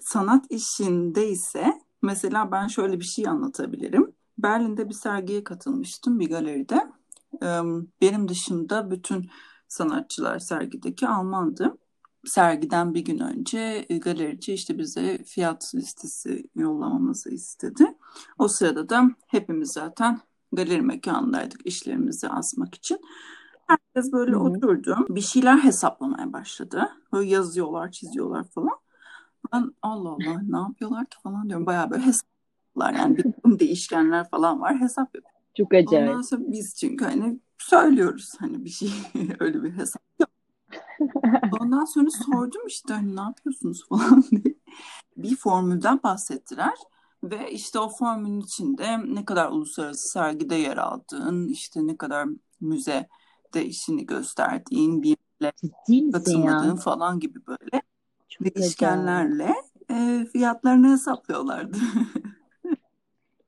Sanat 0.00 0.44
işinde 0.50 1.28
ise 1.28 1.80
mesela 2.02 2.52
ben 2.52 2.66
şöyle 2.66 3.00
bir 3.00 3.04
şey 3.04 3.28
anlatabilirim. 3.28 4.12
Berlin'de 4.38 4.88
bir 4.88 4.94
sergiye 4.94 5.44
katılmıştım 5.44 6.20
bir 6.20 6.28
galeride. 6.28 6.92
Benim 8.00 8.28
dışımda 8.28 8.90
bütün 8.90 9.30
sanatçılar 9.68 10.38
sergideki 10.38 11.08
Almandı. 11.08 11.78
Sergiden 12.24 12.94
bir 12.94 13.04
gün 13.04 13.18
önce 13.18 13.86
e, 13.88 13.98
galerici 13.98 14.52
işte 14.52 14.78
bize 14.78 15.18
fiyat 15.24 15.74
listesi 15.74 16.50
yollamamızı 16.54 17.30
istedi. 17.30 17.86
O 18.38 18.48
sırada 18.48 18.88
da 18.88 19.10
hepimiz 19.26 19.72
zaten 19.72 20.20
galeri 20.52 20.82
mekanındaydık 20.82 21.66
işlerimizi 21.66 22.28
asmak 22.28 22.74
için. 22.74 23.00
Herkes 23.66 24.12
böyle 24.12 24.32
Hı-hı. 24.32 24.40
oturdu. 24.40 24.96
Bir 25.08 25.20
şeyler 25.20 25.58
hesaplamaya 25.58 26.32
başladı. 26.32 26.88
Böyle 27.12 27.30
yazıyorlar, 27.30 27.90
çiziyorlar 27.90 28.44
falan. 28.44 28.78
Ben 29.52 29.74
Allah 29.82 30.08
Allah 30.08 30.40
ne 30.48 30.58
yapıyorlar 30.58 31.06
ki 31.06 31.16
falan 31.22 31.48
diyorum. 31.48 31.66
Bayağı 31.66 31.90
böyle 31.90 32.02
hesaplar 32.02 32.94
yani 32.94 33.16
bir 33.16 33.58
değişkenler 33.58 34.30
falan 34.30 34.60
var 34.60 34.80
hesap 34.80 35.14
yapıyor. 35.14 35.33
Çok 35.54 35.74
acayip. 35.74 36.10
Ondan 36.10 36.22
sonra 36.22 36.42
biz 36.46 36.74
çünkü 36.74 37.04
hani 37.04 37.40
söylüyoruz 37.58 38.32
hani 38.38 38.64
bir 38.64 38.70
şey 38.70 38.90
öyle 39.40 39.62
bir 39.62 39.72
hesap 39.72 40.02
yok. 40.20 40.30
Ondan 41.60 41.84
sonra 41.84 42.10
sordum 42.10 42.66
işte 42.66 42.94
hani 42.94 43.16
ne 43.16 43.20
yapıyorsunuz 43.20 43.84
falan 43.88 44.24
diye. 44.30 44.54
Bir 45.16 45.36
formülden 45.36 46.00
bahsettiler. 46.02 46.74
Ve 47.24 47.50
işte 47.50 47.78
o 47.78 47.88
formülün 47.88 48.40
içinde 48.40 49.14
ne 49.14 49.24
kadar 49.24 49.50
uluslararası 49.50 50.08
sergide 50.08 50.54
yer 50.54 50.76
aldığın, 50.76 51.48
işte 51.48 51.86
ne 51.86 51.96
kadar 51.96 52.28
müzede 52.60 53.64
işini 53.64 54.06
gösterdiğin, 54.06 55.02
bir 55.02 55.16
katılmadığın 56.12 56.76
falan 56.76 57.20
gibi 57.20 57.46
böyle 57.46 57.82
Çok 58.28 58.56
değişkenlerle 58.56 59.54
e, 59.90 60.26
fiyatlarını 60.32 60.92
hesaplıyorlardı. 60.92 61.76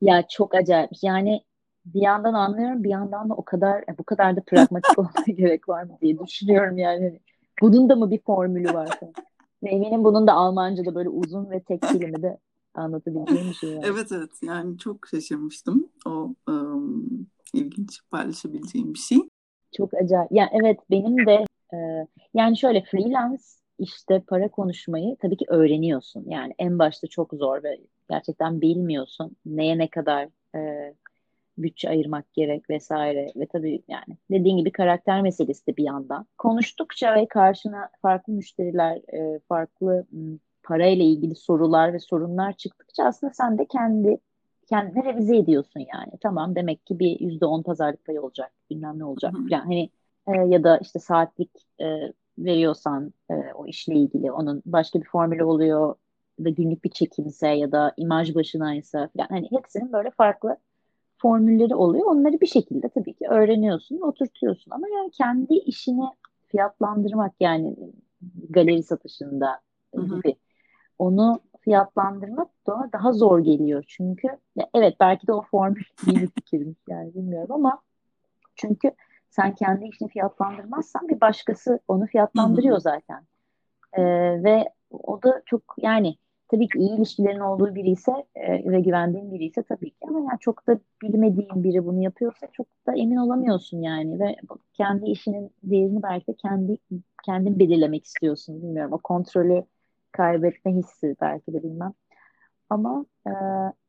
ya 0.03 0.29
çok 0.29 0.55
acayip. 0.55 0.90
Yani 1.03 1.46
bir 1.94 2.01
yandan 2.01 2.35
anlıyorum 2.35 2.85
bir 2.85 2.88
yandan 2.88 3.29
da 3.31 3.35
o 3.35 3.44
kadar 3.44 3.85
bu 3.99 4.05
kadar 4.05 4.37
da 4.37 4.40
pragmatik 4.40 4.99
olmaya 4.99 5.33
gerek 5.37 5.68
var 5.68 5.83
mı 5.83 5.99
diye 6.03 6.18
düşünüyorum 6.18 6.79
yani. 6.79 7.20
Bunun 7.62 7.88
da 7.88 7.96
mı 7.96 8.11
bir 8.11 8.18
formülü 8.18 8.75
var? 8.75 9.01
Eminim 9.62 10.05
bunun 10.05 10.27
da 10.27 10.33
Almanca'da 10.33 10.94
böyle 10.94 11.09
uzun 11.09 11.51
ve 11.51 11.61
tek 11.61 11.83
kelime 11.83 12.22
de 12.22 12.38
anlatabileceğim 12.75 13.49
bir 13.49 13.55
şey 13.55 13.77
var. 13.77 13.85
Evet 13.87 14.12
evet 14.12 14.31
yani 14.42 14.79
çok 14.79 15.07
şaşırmıştım. 15.07 15.88
O 16.07 16.35
um, 16.49 17.27
ilginç 17.53 18.01
paylaşabileceğim 18.11 18.94
bir 18.94 18.99
şey. 18.99 19.18
Çok 19.77 19.94
acayip. 19.94 20.33
Yani 20.33 20.51
evet 20.53 20.79
benim 20.90 21.27
de 21.27 21.44
e, 21.75 22.07
yani 22.35 22.59
şöyle 22.59 22.85
freelance 22.85 23.42
işte 23.79 24.22
para 24.27 24.49
konuşmayı 24.49 25.16
tabii 25.16 25.37
ki 25.37 25.44
öğreniyorsun. 25.49 26.25
Yani 26.27 26.55
en 26.59 26.79
başta 26.79 27.07
çok 27.07 27.33
zor 27.33 27.62
ve 27.62 27.79
gerçekten 28.11 28.61
bilmiyorsun 28.61 29.37
neye 29.46 29.79
ne 29.79 29.88
kadar 29.90 30.29
e, 30.55 30.94
bütçe 31.59 31.88
ayırmak 31.88 32.33
gerek 32.33 32.71
vesaire 32.71 33.33
ve 33.37 33.47
tabii 33.47 33.83
yani 33.88 34.16
dediğin 34.31 34.57
gibi 34.57 34.73
karakter 34.73 35.23
meselesi 35.23 35.66
de 35.66 35.77
bir 35.77 35.85
yandan. 35.85 36.27
Konuştukça 36.38 37.14
ve 37.14 37.27
karşına 37.29 37.88
farklı 38.03 38.33
müşteriler, 38.33 38.97
e, 38.97 39.40
farklı 39.49 40.07
parayla 40.62 41.05
ilgili 41.05 41.35
sorular 41.35 41.92
ve 41.92 41.99
sorunlar 41.99 42.53
çıktıkça 42.53 43.05
aslında 43.05 43.33
sen 43.33 43.59
de 43.59 43.66
kendi 43.66 44.19
kendini 44.66 45.05
revize 45.05 45.37
ediyorsun 45.37 45.81
yani. 45.81 46.12
Tamam 46.21 46.55
demek 46.55 46.87
ki 46.87 46.99
bir 46.99 47.21
yüzde 47.21 47.47
on 47.47 47.62
pazarlık 47.62 48.05
payı 48.05 48.23
olacak, 48.23 48.53
bilmem 48.71 48.99
ne 48.99 49.05
olacak 49.05 49.33
falan. 49.33 49.61
Hani 49.61 49.90
e, 50.27 50.33
ya 50.33 50.64
da 50.64 50.79
işte 50.79 50.99
saatlik 50.99 51.51
e, 51.81 51.85
veriyorsan 52.38 53.12
e, 53.31 53.35
o 53.55 53.66
işle 53.66 53.95
ilgili 53.95 54.33
onun 54.33 54.62
başka 54.66 55.01
bir 55.01 55.07
formülü 55.07 55.45
oluyor 55.45 55.95
da 56.45 56.49
günlük 56.49 56.85
bir 56.85 56.90
çekimse 56.90 57.49
ya 57.49 57.73
da 57.73 57.92
imaj 57.97 58.35
başınaysa 58.35 59.09
falan. 59.16 59.29
Hani 59.29 59.49
hepsinin 59.51 59.92
böyle 59.92 60.11
farklı 60.11 60.57
formülleri 61.27 61.75
oluyor. 61.75 62.05
Onları 62.07 62.41
bir 62.41 62.47
şekilde 62.47 62.89
tabii 62.89 63.15
ki 63.15 63.27
öğreniyorsun, 63.29 64.01
oturtuyorsun. 64.01 64.71
Ama 64.71 64.89
yani 64.89 65.11
kendi 65.11 65.55
işini 65.55 66.05
fiyatlandırmak 66.47 67.33
yani 67.41 67.77
galeri 68.51 68.83
satışında 68.83 69.61
gibi 69.95 70.37
onu 70.99 71.41
fiyatlandırmak 71.61 72.49
da 72.67 72.91
daha 72.93 73.12
zor 73.12 73.39
geliyor. 73.39 73.85
Çünkü 73.89 74.29
ya 74.57 74.69
evet 74.75 74.97
belki 75.01 75.27
de 75.27 75.33
o 75.33 75.43
formül 75.43 75.85
iyi 76.07 76.21
bir 76.21 76.27
fikirmiş 76.27 76.79
yani 76.89 77.15
bilmiyorum 77.15 77.53
ama 77.53 77.83
çünkü 78.57 78.91
sen 79.31 79.55
kendi 79.55 79.85
işini 79.85 80.09
fiyatlandırmazsan 80.09 81.09
bir 81.09 81.21
başkası 81.21 81.81
onu 81.89 82.07
fiyatlandırıyor 82.07 82.79
zaten. 82.79 83.27
Ee, 83.93 84.03
ve 84.45 84.65
o 84.91 85.23
da 85.23 85.43
çok 85.47 85.62
yani 85.79 86.17
tabii 86.49 86.69
ki 86.69 86.79
iyi 86.79 86.97
ilişkilerin 86.97 87.41
olduğu 87.41 87.75
biri 87.75 87.91
ise 87.91 88.13
e, 88.35 88.71
ve 88.73 88.81
güvendiğin 88.81 89.33
biri 89.33 89.45
ise 89.45 89.63
tabii 89.63 89.91
ki. 89.91 89.97
Ama 90.09 90.19
yani 90.19 90.39
çok 90.41 90.67
da 90.67 90.79
bilmediğin 91.03 91.65
biri 91.65 91.87
bunu 91.87 92.03
yapıyorsa 92.03 92.47
çok 92.53 92.67
da 92.87 92.97
emin 92.97 93.17
olamıyorsun 93.17 93.83
yani. 93.83 94.21
Ve 94.21 94.37
kendi 94.73 95.11
işinin 95.11 95.51
değerini 95.63 96.03
belki 96.03 96.27
de 96.27 96.35
kendi 96.35 96.79
kendin 97.25 97.59
belirlemek 97.59 98.05
istiyorsun. 98.05 98.63
Bilmiyorum 98.63 98.93
o 98.93 98.99
kontrolü 98.99 99.65
kaybetme 100.13 100.73
hissi 100.73 101.17
belki 101.21 101.53
de 101.53 101.63
bilmem. 101.63 101.93
Ama 102.71 103.07
e, 103.27 103.33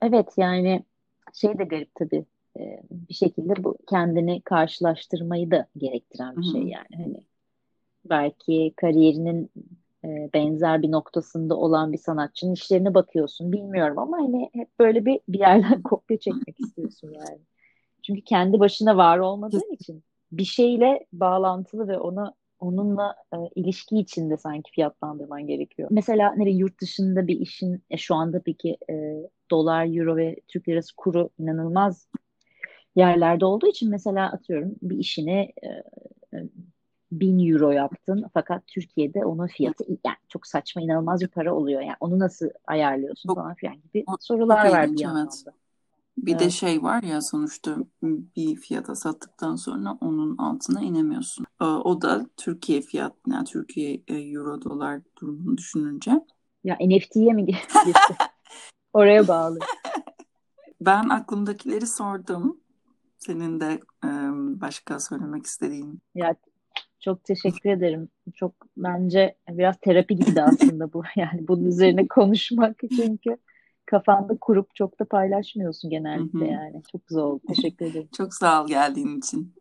evet 0.02 0.34
yani 0.38 0.84
şey 1.34 1.60
de 1.60 1.64
garip 1.64 1.96
tabii. 1.96 2.26
E, 2.60 2.82
bir 2.92 3.14
şekilde 3.14 3.64
bu 3.64 3.78
kendini 3.90 4.42
karşılaştırmayı 4.42 5.52
da 5.52 5.68
gerektiren 5.78 6.38
bir 6.38 6.44
şey 6.44 6.62
yani. 6.62 7.04
Hani 7.04 7.24
belki 8.06 8.74
kariyerinin 8.76 9.52
e, 10.08 10.30
benzer 10.34 10.82
bir 10.82 10.92
noktasında 10.92 11.56
olan 11.56 11.94
bir 11.94 11.98
sanatçının 11.98 12.54
işlerine 12.54 12.94
bakıyorsun. 12.94 13.52
Bilmiyorum 13.52 14.00
ama 14.00 14.18
hani 14.18 14.50
hep 14.54 14.80
böyle 14.80 15.06
bir 15.06 15.20
bir 15.28 15.40
yerden 15.40 15.82
kopya 15.84 16.20
çekmek 16.20 16.60
istiyorsun 16.60 17.12
yani. 17.12 17.40
Çünkü 18.04 18.22
kendi 18.22 18.60
başına 18.60 18.98
var 18.98 19.18
olmadığın 19.20 19.74
için 19.74 20.04
bir 20.32 20.46
şeyle 20.46 21.06
bağlantılı 21.14 21.88
ve 21.88 22.00
ona 22.00 22.34
onunla 22.60 23.16
e, 23.34 23.38
ilişki 23.56 23.98
içinde 23.98 24.38
sanki 24.38 24.72
fiyatlandırman 24.72 25.48
gerekiyor. 25.48 25.90
Mesela 25.92 26.34
ne 26.38 26.50
yurt 26.50 26.82
dışında 26.82 27.28
bir 27.28 27.40
işin 27.40 27.84
e, 27.90 27.98
şu 27.98 28.16
anda 28.16 28.42
peki 28.46 28.78
e, 28.90 29.14
dolar, 29.52 29.98
euro 29.98 30.18
ve 30.18 30.36
Türk 30.48 30.70
lirası 30.70 30.96
kuru 30.96 31.30
inanılmaz 31.40 32.08
yerlerde 32.96 33.46
olduğu 33.46 33.68
için 33.68 33.90
mesela 33.90 34.32
atıyorum 34.32 34.76
bir 34.82 34.98
işini 34.98 35.54
e, 35.64 35.68
1000 37.12 37.52
euro 37.52 37.72
yaptın 37.72 38.26
fakat 38.34 38.68
Türkiye'de 38.68 39.26
onun 39.26 39.48
fiyatı 39.48 39.84
yani 39.90 40.18
çok 40.30 40.48
saçma 40.48 40.82
inanılmaz 40.82 41.22
bir 41.22 41.28
para 41.28 41.56
oluyor. 41.56 41.82
Yani 41.82 41.96
onu 42.00 42.20
nasıl 42.20 42.50
ayarlıyorsun 42.68 43.30
çok, 43.30 43.38
falan 43.38 43.56
filan 43.56 43.76
gibi 43.76 44.06
sorular 44.20 44.66
çok 44.66 44.74
var 44.74 44.92
bir 44.92 45.00
yandan 45.00 45.30
evet. 45.46 45.56
Bir 46.18 46.32
evet. 46.32 46.42
de 46.42 46.50
şey 46.50 46.84
var 46.84 47.04
ya 47.04 47.22
sonuçta 47.22 47.78
bir 48.04 48.56
fiyata 48.56 48.96
sattıktan 48.96 49.56
sonra 49.56 49.98
onun 50.02 50.38
altına 50.38 50.82
inemiyorsun. 50.82 51.46
Ee, 51.62 51.66
o 51.66 52.02
da 52.02 52.26
Türkiye 52.38 52.82
fiyat, 52.82 53.14
yani 53.28 53.46
Türkiye 53.46 54.02
e, 54.08 54.16
euro 54.16 54.62
dolar 54.62 55.02
durumunu 55.22 55.58
düşününce. 55.58 56.12
Ya 56.64 56.78
NFT'ye 56.82 57.34
mi 57.34 57.46
girdi? 57.46 57.58
Oraya 58.94 59.28
bağlı. 59.28 59.60
Ben 60.82 61.10
aklımdakileri 61.10 61.88
sordum. 61.88 62.58
Senin 63.18 63.60
de 63.60 63.80
başka 64.62 65.00
söylemek 65.00 65.46
istediğin. 65.46 66.02
Ya 66.16 66.36
çok 67.00 67.24
teşekkür 67.24 67.70
ederim. 67.70 68.10
Çok 68.36 68.54
bence 68.78 69.36
biraz 69.50 69.78
terapi 69.78 70.16
gibi 70.16 70.42
aslında 70.42 70.94
bu. 70.94 71.04
Yani 71.16 71.48
bunun 71.48 71.66
üzerine 71.66 72.08
konuşmak 72.08 72.78
çünkü 72.96 73.38
kafanda 73.86 74.38
kurup 74.42 74.76
çok 74.76 75.00
da 75.00 75.06
paylaşmıyorsun 75.06 75.90
genellikle 75.90 76.48
yani. 76.48 76.82
Çok 76.92 77.08
güzel 77.08 77.24
oldu. 77.24 77.42
Teşekkür 77.48 77.86
ederim. 77.86 78.10
Çok 78.18 78.34
sağ 78.34 78.64
ol 78.64 78.68
geldiğin 78.68 79.18
için. 79.18 79.54